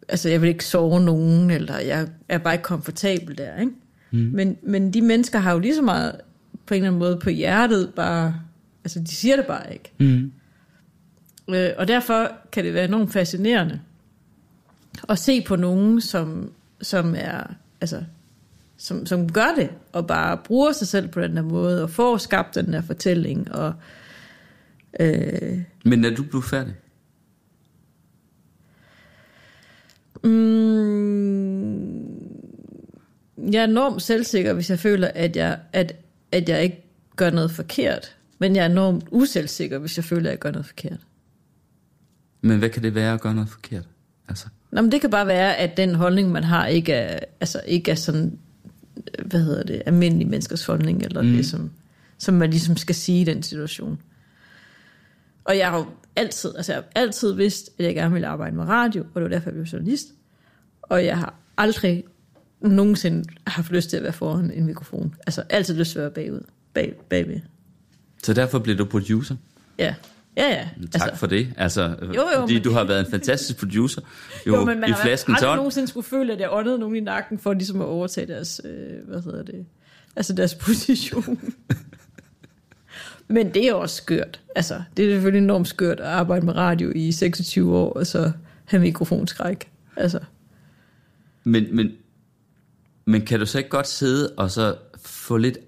[0.08, 3.72] altså, jeg vil ikke sove nogen, eller jeg er bare ikke komfortabel der, ikke?
[4.10, 4.30] Mm.
[4.32, 6.12] Men, men de mennesker har jo lige så meget
[6.66, 8.34] på en eller anden måde på hjertet, bare,
[8.84, 9.92] altså, de siger det bare ikke.
[9.98, 10.32] Mm.
[11.54, 13.80] Øh, og derfor kan det være enormt fascinerende
[15.08, 17.42] at se på nogen, som, som er,
[17.80, 18.04] altså,
[18.76, 22.16] som, som gør det, og bare bruger sig selv på den der måde, og får
[22.16, 23.74] skabt den der fortælling, og
[25.00, 26.74] øh, Men er du blevet færdig?
[30.24, 31.98] mm,
[33.52, 35.96] jeg er enormt selvsikker, hvis jeg føler, at jeg, at,
[36.32, 36.84] at jeg ikke
[37.16, 38.16] gør noget forkert.
[38.38, 41.00] Men jeg er enormt uselvsikker, hvis jeg føler, at jeg gør noget forkert.
[42.40, 43.88] Men hvad kan det være at gøre noget forkert?
[44.28, 47.60] Altså, Nå, men det kan bare være, at den holdning, man har, ikke er, altså,
[47.66, 48.38] ikke er sådan,
[48.96, 51.28] øh, hvad hedder det, almindelig menneskers holdning, eller mm.
[51.28, 51.70] det, som,
[52.18, 54.02] som man ligesom skal sige i den situation.
[55.44, 55.86] Og jeg har jo
[56.16, 59.22] altid, altså jeg har altid vidst, at jeg gerne ville arbejde med radio, og det
[59.22, 60.08] var derfor, jeg blev journalist.
[60.82, 62.04] Og jeg har aldrig
[62.60, 65.14] nogensinde haft lyst til at være foran en mikrofon.
[65.26, 66.40] Altså altid lyst til at være bagud,
[66.74, 67.40] bag, bagved.
[68.24, 69.36] Så derfor blev du producer.
[69.78, 69.94] Ja,
[70.36, 70.68] ja, ja.
[70.90, 71.54] Tak altså, for det.
[71.56, 74.00] Altså, jo, jo, fordi men- du har været en fantastisk producer.
[74.46, 75.56] Jo, Jo, men man i har flasken aldrig ton.
[75.56, 79.08] nogensinde skulle føle, at jeg åndede nogen i nakken for ligesom at overtage deres, øh,
[79.08, 79.66] hvad hedder det,
[80.16, 81.52] altså deres position.
[83.28, 84.40] men det er også skørt.
[84.56, 88.32] Altså, det er selvfølgelig enormt skørt at arbejde med radio i 26 år, og så
[88.64, 89.70] have mikrofonskræk.
[89.96, 90.20] Altså,
[91.44, 91.92] Men, men,
[93.04, 95.58] men kan du så ikke godt sidde og så få lidt,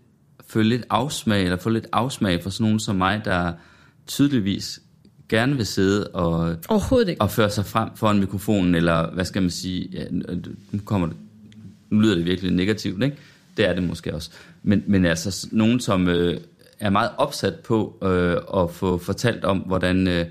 [0.50, 3.52] få lidt afsmag, eller få lidt afsmag for sådan nogen som mig, der
[4.06, 4.80] tydeligvis
[5.28, 7.22] gerne vil sidde og, overhovedet ikke.
[7.22, 10.04] og føre sig frem foran mikrofonen, eller hvad skal man sige, ja,
[10.72, 11.16] nu kommer det,
[11.90, 13.16] nu lyder det virkelig negativt, ikke?
[13.56, 14.30] Det er det måske også.
[14.62, 16.40] Men, men altså nogen, som øh,
[16.80, 20.26] er meget opsat på øh, at få fortalt om, hvordan, øh,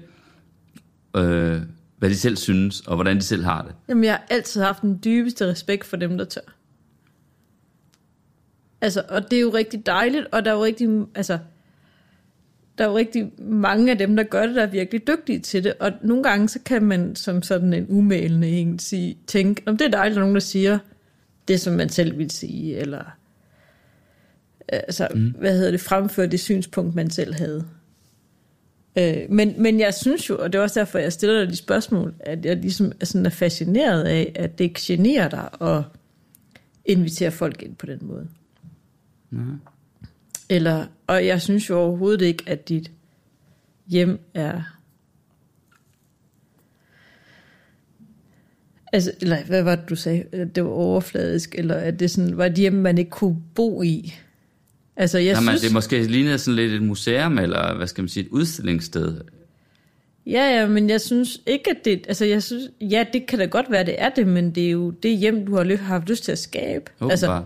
[1.15, 1.61] øh,
[1.97, 3.71] hvad de selv synes, og hvordan de selv har det.
[3.89, 6.41] Jamen, jeg har altid haft den dybeste respekt for dem, der tør.
[8.81, 11.39] Altså, og det er jo rigtig dejligt, og der er jo rigtig, altså,
[12.77, 15.63] der er jo rigtig mange af dem, der gør det, der er virkelig dygtige til
[15.63, 15.73] det.
[15.79, 19.85] Og nogle gange, så kan man som sådan en umælende en sige, tænke, om det
[19.85, 20.79] er dejligt, at nogen, der siger
[21.47, 23.03] det, som man selv vil sige, eller
[24.67, 25.33] altså, mm.
[25.37, 27.65] hvad hedder det, fremføre det synspunkt, man selv havde.
[28.97, 31.55] Øh, men, men jeg synes jo, og det er også derfor, jeg stiller dig de
[31.55, 35.83] spørgsmål, at jeg ligesom er, sådan er fascineret af, at det ikke generer dig at
[36.85, 38.27] invitere folk ind på den måde.
[39.29, 39.59] Mhm.
[40.49, 42.91] Eller, og jeg synes jo overhovedet ikke, at dit
[43.87, 44.61] hjem er...
[48.93, 50.49] Altså, eller hvad var det, du sagde?
[50.55, 54.13] Det var overfladisk, eller at det sådan, var et hjem, man ikke kunne bo i?
[54.95, 55.61] Altså, jeg Jamen, synes...
[55.61, 59.21] det måske ligner sådan lidt et museum, eller hvad skal man sige, et udstillingssted.
[60.25, 62.05] Ja, ja, men jeg synes ikke, at det...
[62.07, 62.69] Altså, jeg synes...
[62.81, 65.45] Ja, det kan da godt være, det er det, men det er jo det hjem,
[65.45, 66.91] du har haft lyst til at skabe.
[66.99, 67.11] Åbenbart.
[67.11, 67.43] Altså,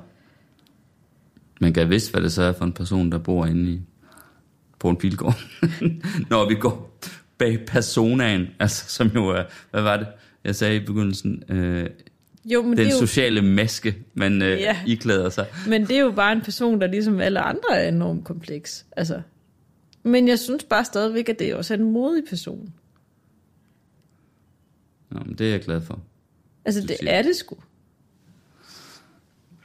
[1.63, 3.81] man kan vidst, hvad det så er for en person, der bor inde i,
[4.79, 5.35] på en bilgård.
[6.29, 6.99] Når vi går
[7.37, 10.07] bag personaen, altså som jo er, hvad var det,
[10.43, 11.89] jeg sagde i begyndelsen, øh,
[12.45, 14.77] jo, men den det er jo, sociale maske, man øh, Ja.
[14.87, 15.47] iklæder sig.
[15.67, 18.85] Men det er jo bare en person, der ligesom alle andre er enormt kompleks.
[18.97, 19.21] Altså.
[20.03, 22.73] Men jeg synes bare stadigvæk, at det også er en modig person.
[25.11, 25.99] Nå, men det er jeg glad for.
[26.65, 27.55] Altså, det siger er det sgu.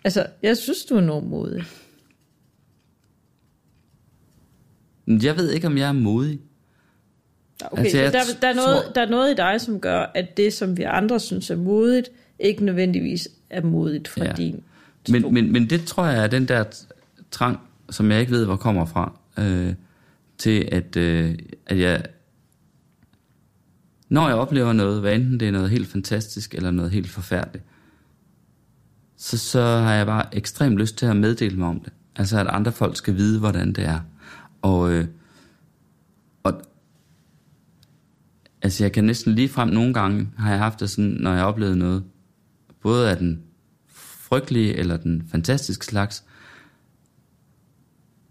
[0.05, 1.65] Altså, jeg synes, du er enormt modig.
[4.98, 6.41] Men Jeg ved ikke, om jeg er modig.
[7.65, 10.11] Okay, Altså, jeg der, der, er noget, tror- der er noget i dig, som gør,
[10.15, 14.33] at det, som vi andre synes er modigt, ikke nødvendigvis er modigt for ja.
[14.33, 14.63] Din
[15.09, 16.65] Men, men, men det tror jeg er den der
[17.31, 17.59] trang,
[17.91, 19.75] som jeg ikke ved, hvor kommer fra, øh,
[20.39, 21.35] til at, øh,
[21.67, 22.03] at jeg,
[24.09, 27.65] når jeg oplever noget, hvad enten det er noget helt fantastisk eller noget helt forfærdeligt,
[29.17, 31.93] så, så har jeg bare ekstremt lyst til at meddele mig om det.
[32.17, 34.01] Altså at andre folk skal vide, hvordan det er.
[34.63, 35.07] Og, øh,
[36.43, 36.63] og
[38.63, 41.45] altså jeg kan næsten lige frem nogle gange, har jeg haft det sådan, når jeg
[41.45, 42.05] oplevede noget,
[42.81, 43.43] både af den
[43.89, 46.25] frygtelige eller den fantastiske slags,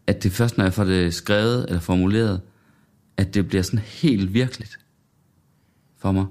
[0.07, 2.41] at det først, når jeg får det skrevet eller formuleret,
[3.17, 4.79] at det bliver sådan helt virkeligt
[5.97, 6.25] for mig.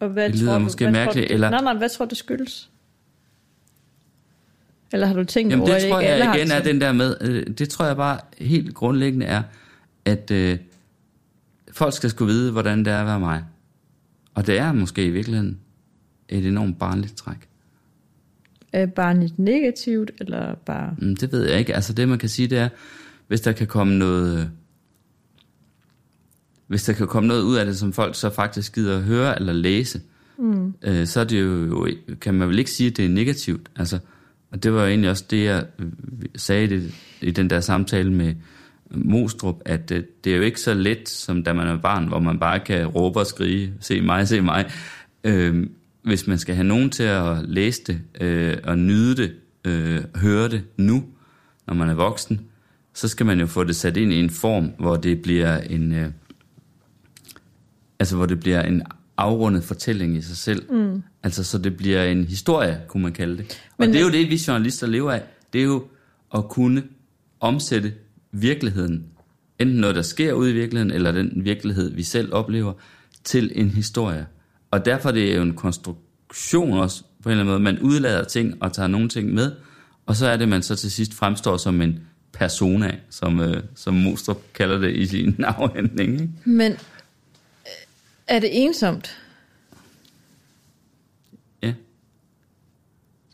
[0.00, 1.88] Og hvad Det lyder tror du, måske hvad mærkeligt, Tror du, eller- Nej, nej, hvad
[1.88, 2.70] tror du, skyldes?
[4.92, 6.80] Eller har du tænkt Jamen over, det at tror jeg har igen det er den
[6.80, 9.42] der med, øh, det tror jeg bare helt grundlæggende er,
[10.04, 10.58] at øh,
[11.72, 13.44] folk skal skulle vide, hvordan det er at være mig.
[14.34, 15.58] Og det er måske i virkeligheden
[16.28, 17.36] et enormt barnligt træk.
[18.72, 20.94] Er barnet negativt, eller bare...
[20.98, 21.74] Mm, Det ved jeg ikke.
[21.74, 22.68] Altså det man kan sige, det er,
[23.28, 24.40] hvis der kan komme noget...
[24.40, 24.46] øh,
[26.66, 29.38] Hvis der kan komme noget ud af det, som folk så faktisk gider at høre
[29.38, 30.00] eller læse,
[30.38, 30.74] mm.
[30.82, 31.88] øh, så er det jo,
[32.20, 33.70] kan man vel ikke sige, at det er negativt.
[33.76, 33.98] Altså,
[34.50, 35.86] og det var jo egentlig også det, jeg øh,
[36.36, 38.34] sagde i, det, i den der samtale med
[38.90, 42.18] Mostrup, at det, det er jo ikke så let, som da man er barn, hvor
[42.18, 44.70] man bare kan råbe og skrige, se mig, se mig.
[45.24, 45.66] Øh,
[46.02, 49.32] hvis man skal have nogen til at læse det øh, og nyde det,
[49.64, 51.04] øh, høre det nu,
[51.66, 52.40] når man er voksen,
[52.94, 55.94] så skal man jo få det sat ind i en form, hvor det bliver en,
[55.94, 56.10] øh,
[57.98, 58.82] altså hvor det bliver en
[59.16, 60.72] afrundet fortælling i sig selv.
[60.72, 61.02] Mm.
[61.22, 63.60] Altså så det bliver en historie, kunne man kalde det.
[63.70, 65.22] Og Men- det er jo det, vi journalister lever af.
[65.52, 65.86] Det er jo
[66.34, 66.82] at kunne
[67.40, 67.94] omsætte
[68.32, 69.06] virkeligheden,
[69.58, 72.72] enten noget, der sker ude i virkeligheden, eller den virkelighed, vi selv oplever,
[73.24, 74.26] til en historie.
[74.70, 77.60] Og derfor er det jo en konstruktion også, på en eller anden måde.
[77.74, 79.52] Man udlader ting og tager nogle ting med,
[80.06, 82.00] og så er det, man så til sidst fremstår som en
[82.32, 86.12] persona, som, øh, som Mostrup kalder det i sin afhandling.
[86.20, 86.28] Ikke?
[86.44, 86.78] Men øh,
[88.26, 89.16] er det ensomt?
[91.62, 91.72] Ja,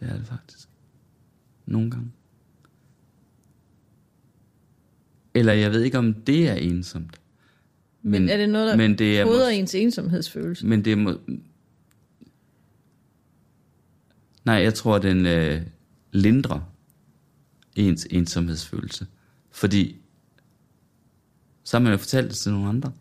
[0.01, 0.69] det er det faktisk.
[1.67, 2.11] Nogle gange.
[5.35, 7.21] Eller jeg ved ikke, om det er ensomt.
[8.03, 10.67] Men er det noget, der men det er fodrer ens ensomhedsfølelse?
[10.67, 10.97] Men det er...
[10.97, 11.21] Må...
[14.45, 15.63] Nej, jeg tror, den øh,
[16.13, 16.73] lindrer
[17.77, 19.07] ens ensomhedsfølelse.
[19.51, 19.97] Fordi
[21.65, 22.93] så har man jo fortalt det til nogle andre.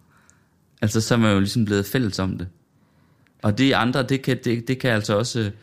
[0.82, 2.48] Altså, så er man jo ligesom blevet fælles om det.
[3.42, 5.40] Og de andre, det kan, det, det kan altså også...
[5.40, 5.54] øh, Det, det,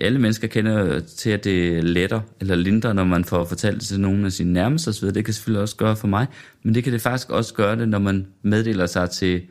[0.00, 4.00] alle mennesker kender til, at det letter eller lindrer, når man får fortalt det til
[4.00, 5.08] nogle af sine nærmeste osv.
[5.08, 6.26] Det kan selvfølgelig også gøre for mig.
[6.62, 9.42] Men det kan det faktisk også gøre det, når man meddeler sig til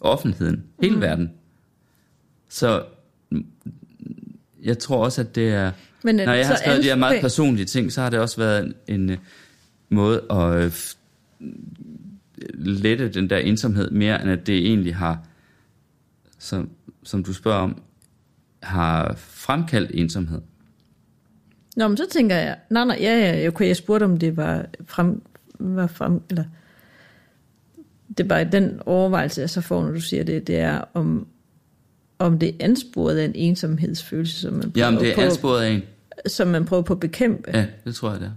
[0.00, 1.00] offentligheden, hele mm.
[1.00, 1.30] verden.
[2.48, 2.84] Så
[4.62, 5.72] jeg tror også, at det er...
[6.04, 8.36] Men er når jeg har skrevet de her meget personlige ting, så har det også
[8.36, 9.16] været en, en øh,
[9.88, 10.72] måde at øh,
[12.54, 15.18] lette den der ensomhed mere, end at det egentlig har,
[16.38, 16.70] som,
[17.02, 17.82] som du spørger om,
[18.64, 20.40] har fremkaldt ensomhed.
[21.76, 24.66] Nå, men så tænker jeg, nej, nej, ja, ja, okay, jeg spurgte, om det var
[24.86, 25.22] frem,
[25.58, 26.44] var frem eller
[28.08, 31.26] det er bare den overvejelse, jeg så får, når du siger det, det er, om,
[32.18, 35.62] om det er ansporet af en ensomhedsfølelse, som man prøver, Jamen, det er på, ansporet
[35.62, 35.82] af en.
[36.26, 37.50] som man prøver på at bekæmpe.
[37.54, 38.32] Ja, det tror jeg, det er.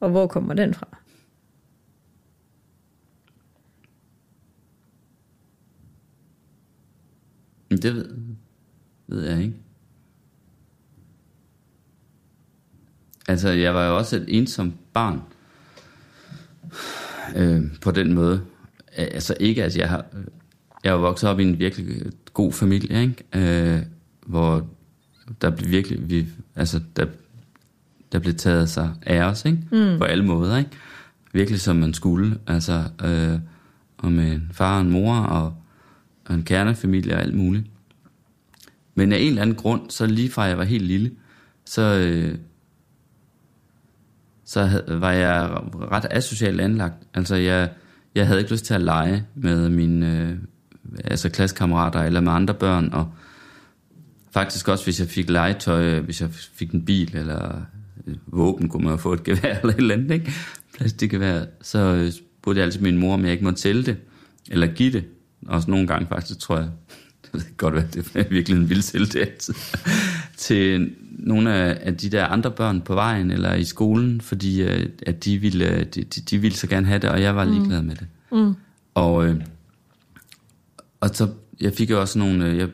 [0.00, 0.98] Og hvor kommer den fra?
[7.70, 8.08] Det ved,
[9.12, 9.54] ved jeg ikke.
[13.28, 15.20] Altså, jeg var jo også et ensomt barn.
[17.36, 18.42] øh, på den måde.
[18.96, 20.04] Altså ikke, at jeg har...
[20.84, 23.76] Jeg er vokset op i en virkelig god familie, ikke?
[23.76, 23.82] Øh,
[24.26, 24.66] hvor
[25.42, 26.10] der blev virkelig...
[26.10, 27.06] Vi, altså, der,
[28.12, 29.58] der blev taget sig af os, ikke?
[29.72, 29.98] Mm.
[29.98, 30.70] På alle måder, ikke?
[31.32, 32.38] Virkelig som man skulle.
[32.46, 33.38] Altså, øh,
[33.98, 35.54] og med en far og en mor og,
[36.24, 37.66] og en kernefamilie og alt muligt.
[38.94, 41.10] Men af en eller anden grund, så lige fra jeg var helt lille,
[41.64, 42.38] så, øh,
[44.44, 45.50] så havde, var jeg
[45.92, 46.94] ret asocialt anlagt.
[47.14, 47.70] Altså jeg,
[48.14, 50.36] jeg havde ikke lyst til at lege med mine øh,
[51.04, 53.12] altså klassekammerater eller med andre børn, og
[54.30, 57.62] faktisk også hvis jeg fik legetøj, hvis jeg fik en bil eller
[58.06, 60.32] et våben, kunne man jo få et gevær eller et eller andet, ikke?
[60.76, 63.96] Plastikgevær, så øh, spurgte jeg altid min mor, om jeg ikke måtte sælge det,
[64.50, 65.04] eller give det.
[65.46, 66.68] Også nogle gange faktisk, tror jeg,
[67.32, 69.54] ved godt være, det er virkelig en vild altid,
[70.36, 75.24] til nogle af de der andre børn på vejen eller i skolen, fordi øh, at
[75.24, 78.06] de ville, de, de ville så gerne have det, og jeg var ligeglad med det.
[78.32, 78.54] Mm.
[78.94, 79.36] Og, øh,
[81.00, 81.28] og så,
[81.60, 82.68] jeg fik jo også nogle, øh, jeg,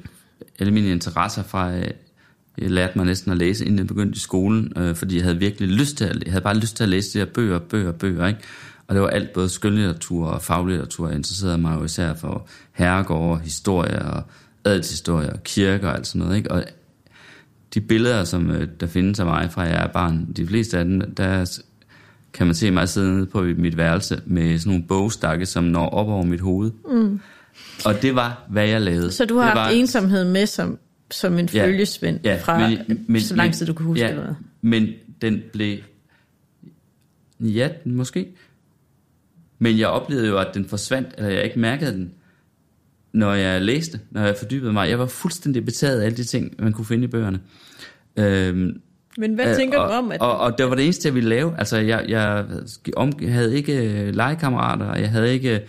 [0.59, 4.73] alle mine interesser fra, jeg lærte mig næsten at læse, inden jeg begyndte i skolen,
[4.77, 7.13] øh, fordi jeg havde virkelig lyst til at, jeg havde bare lyst til at læse
[7.13, 8.41] de her bøger, bøger, bøger, ikke?
[8.87, 11.09] Og det var alt, både skønlitteratur og faglitteratur.
[11.09, 14.23] Jeg interesserede mig jo især for herregårde, historie og
[14.65, 16.51] adelshistorie og kirker og alt sådan noget, ikke?
[16.51, 16.65] Og
[17.75, 20.85] de billeder, som øh, der findes af mig fra jeg er barn, de fleste af
[20.85, 21.59] dem, der
[22.33, 25.89] kan man se mig sidde nede på mit værelse med sådan nogle bogstakke, som når
[25.89, 26.71] op over mit hoved.
[26.91, 27.21] Mm.
[27.85, 29.13] Og det var, hvad jeg lavede.
[29.13, 30.79] Så du har det haft var, ensomhed med som,
[31.11, 34.15] som en Ja, følgesvend ja, fra men- men- så lang tid du kan huske ja,
[34.15, 34.35] hvad?
[34.63, 34.89] Men
[35.23, 35.79] den blev...
[37.41, 38.29] Ja, måske.
[39.59, 42.13] Men jeg oplevede jo, at den forsvandt, eller jeg ikke mærkede den,
[43.13, 44.89] når jeg læste, når jeg fordybede mig.
[44.89, 47.41] Jeg var fuldstændig betaget af alle de ting, man kunne finde i bøgerne.
[48.17, 48.81] Øhm,
[49.19, 51.15] Men hvad Øh, tænker og, du om, at Og, og det var det eneste, jeg
[51.15, 51.55] ville lave.
[51.59, 52.47] Altså, jeg, jeg
[52.97, 55.63] om, jeg havde ikke øh, legekammerater, og jeg havde ikke...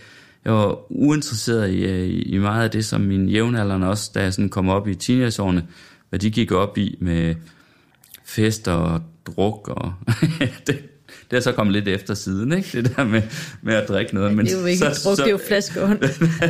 [0.45, 4.33] Jeg var uinteresseret i, øh, i meget af det, som mine jævnaldrende også, da jeg
[4.33, 5.67] sådan kom op i teenageårene,
[6.09, 7.35] hvad de gik op i med
[8.25, 9.93] fester og druk, og
[10.67, 10.83] det,
[11.31, 12.81] det er så kommet lidt efter siden, ikke?
[12.81, 13.21] Det der med,
[13.61, 14.35] med at drikke noget.
[14.35, 16.03] Men det er jo ikke så, druk, så, det er jo flaskehånd.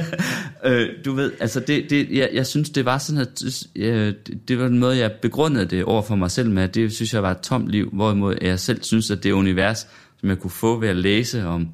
[0.65, 3.43] øh, du ved, altså det, det, jeg, jeg synes, det var sådan, at
[3.75, 6.75] øh, det, det var den måde, jeg begrundede det over for mig selv med, at
[6.75, 9.87] det synes jeg var et tomt liv, hvorimod jeg selv synes, at det univers,
[10.19, 11.67] som jeg kunne få ved at læse om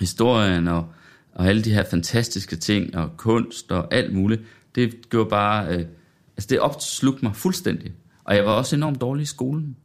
[0.00, 0.86] historien og,
[1.34, 4.42] og alle de her fantastiske ting og kunst og alt muligt,
[4.74, 5.84] det gjorde bare, øh,
[6.36, 7.92] altså det opslugte mig fuldstændig.
[8.24, 9.76] Og jeg var også enormt dårlig i skolen.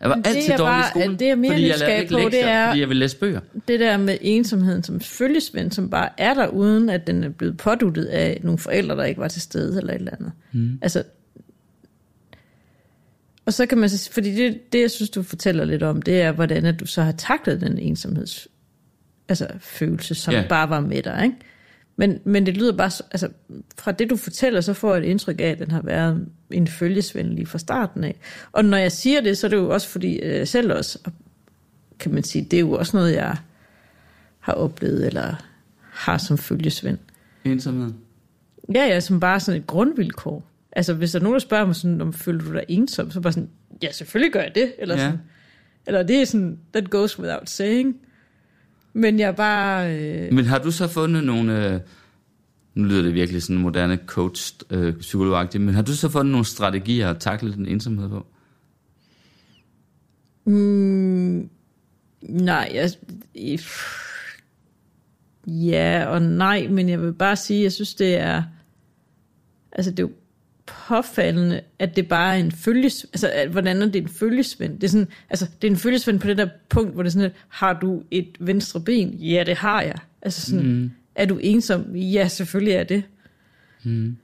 [0.00, 2.00] Jeg var det altid er dårlig bare- i skolen, det er mere fordi jeg nysgerrig
[2.00, 3.40] ikke på, det lektier, er- fordi jeg ville læse bøger.
[3.68, 7.56] det der med ensomheden som følgesvend, som bare er der, uden at den er blevet
[7.56, 10.32] påduttet af nogle forældre, der ikke var til stede eller et eller andet.
[10.52, 10.78] Mm.
[10.82, 11.02] Altså,
[13.46, 16.20] og så kan man så, fordi det, det, jeg synes, du fortæller lidt om, det
[16.22, 18.48] er, hvordan at du så har taklet den ensomheds
[19.28, 20.48] altså, følelse, som yeah.
[20.48, 21.36] bare var med dig, ikke?
[21.96, 23.28] Men, men det lyder bare, så- altså,
[23.78, 26.66] fra det du fortæller, så får jeg et indtryk af, at den har været en
[26.68, 28.16] følgesvend lige fra starten af.
[28.52, 30.98] Og når jeg siger det, så er det jo også fordi, øh, selv også,
[31.98, 33.36] kan man sige, det er jo også noget, jeg
[34.40, 35.34] har oplevet, eller
[35.80, 36.98] har som følgesvend.
[37.44, 37.92] Ensomhed.
[38.74, 40.46] Ja, ja, som bare sådan et grundvilkår.
[40.72, 43.20] Altså, hvis der er nogen, der spørger mig sådan, om føler du dig ensom, så
[43.20, 43.48] bare sådan,
[43.82, 44.72] ja, selvfølgelig gør jeg det.
[44.78, 45.00] Eller, Ja.
[45.00, 45.18] sådan,
[45.86, 47.96] eller det er sådan, that goes without saying.
[48.92, 49.96] Men jeg bare...
[49.98, 51.74] Øh, Men har du så fundet nogle...
[51.74, 51.80] Øh,
[52.80, 56.44] nu lyder det virkelig sådan moderne coach øh, psykologagtigt, men har du så fundet nogle
[56.44, 58.26] strategier at takle den ensomhed på?
[62.22, 62.90] nej, jeg...
[65.46, 68.42] Ja og nej, men jeg vil bare sige, jeg synes, det er...
[69.72, 70.10] Altså, det er jo
[70.88, 73.04] påfaldende, at det bare er en følges...
[73.04, 74.74] Altså, at, hvordan er det en følgesvend?
[74.74, 77.12] Det er sådan, altså, det er en følgesvend på det der punkt, hvor det er
[77.12, 79.08] sådan, at, har du et venstre ben?
[79.08, 79.96] Ja, det har jeg.
[80.22, 80.90] Altså sådan, mm.
[81.14, 81.96] Er du ensom?
[81.96, 83.02] Ja, selvfølgelig er det.
[83.84, 84.16] Mm.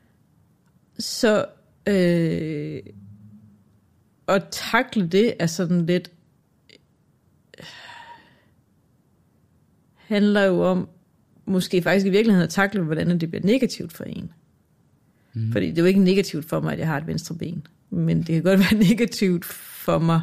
[0.99, 1.47] Så,
[1.89, 2.81] øh,
[4.29, 6.11] at takle det er sådan lidt,
[9.97, 10.89] handler jo om,
[11.47, 14.33] måske faktisk i virkeligheden at takle, hvordan det bliver negativt for en.
[15.35, 15.53] Mm.
[15.53, 17.67] Fordi det er jo ikke negativt for mig, at jeg har et venstre ben.
[17.91, 20.21] Men det kan godt være negativt for mig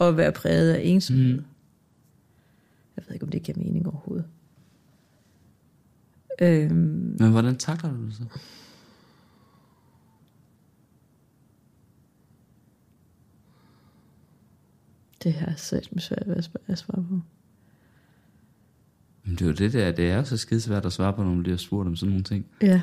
[0.00, 1.34] at være præget af ensomhed.
[1.34, 1.44] Mm.
[2.96, 4.24] Jeg ved ikke, om det giver mening overhovedet.
[6.42, 8.24] Øhm, Men hvordan takler du det så?
[15.22, 16.36] det her er sat med svært ved
[16.66, 17.20] at svare på.
[19.24, 21.30] Men det er jo det der, det er jo så skidesvært at svare på, når
[21.30, 22.46] man bliver spurgt om sådan nogle ting.
[22.62, 22.82] Ja.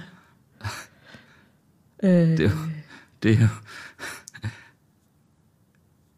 [2.03, 2.58] øh, Det er jo...
[3.24, 3.47] Det er jo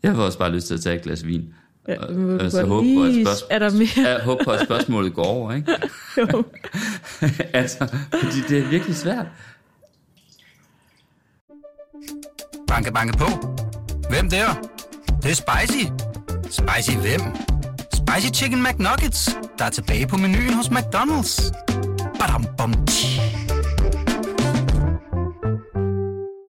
[0.03, 1.53] jeg har også bare lyst til at tage et glas vin,
[1.87, 4.09] Ja, Og- du og så godt håbe på, at spørgsmål- Er der mere?
[4.09, 5.71] Jeg håber på, at spørgsmålet går over, ikke?
[6.17, 6.43] Jo.
[7.61, 7.77] altså,
[8.21, 9.25] fordi det er virkelig svært.
[12.67, 13.25] Banke, banke på.
[14.09, 14.45] Hvem der?
[15.07, 15.85] Det, det er spicy.
[16.43, 17.21] Spicy hvem?
[17.93, 21.51] Spicy Chicken McNuggets, der er tilbage på menuen hos McDonald's.
[22.19, 23.21] Badum, bom, tji.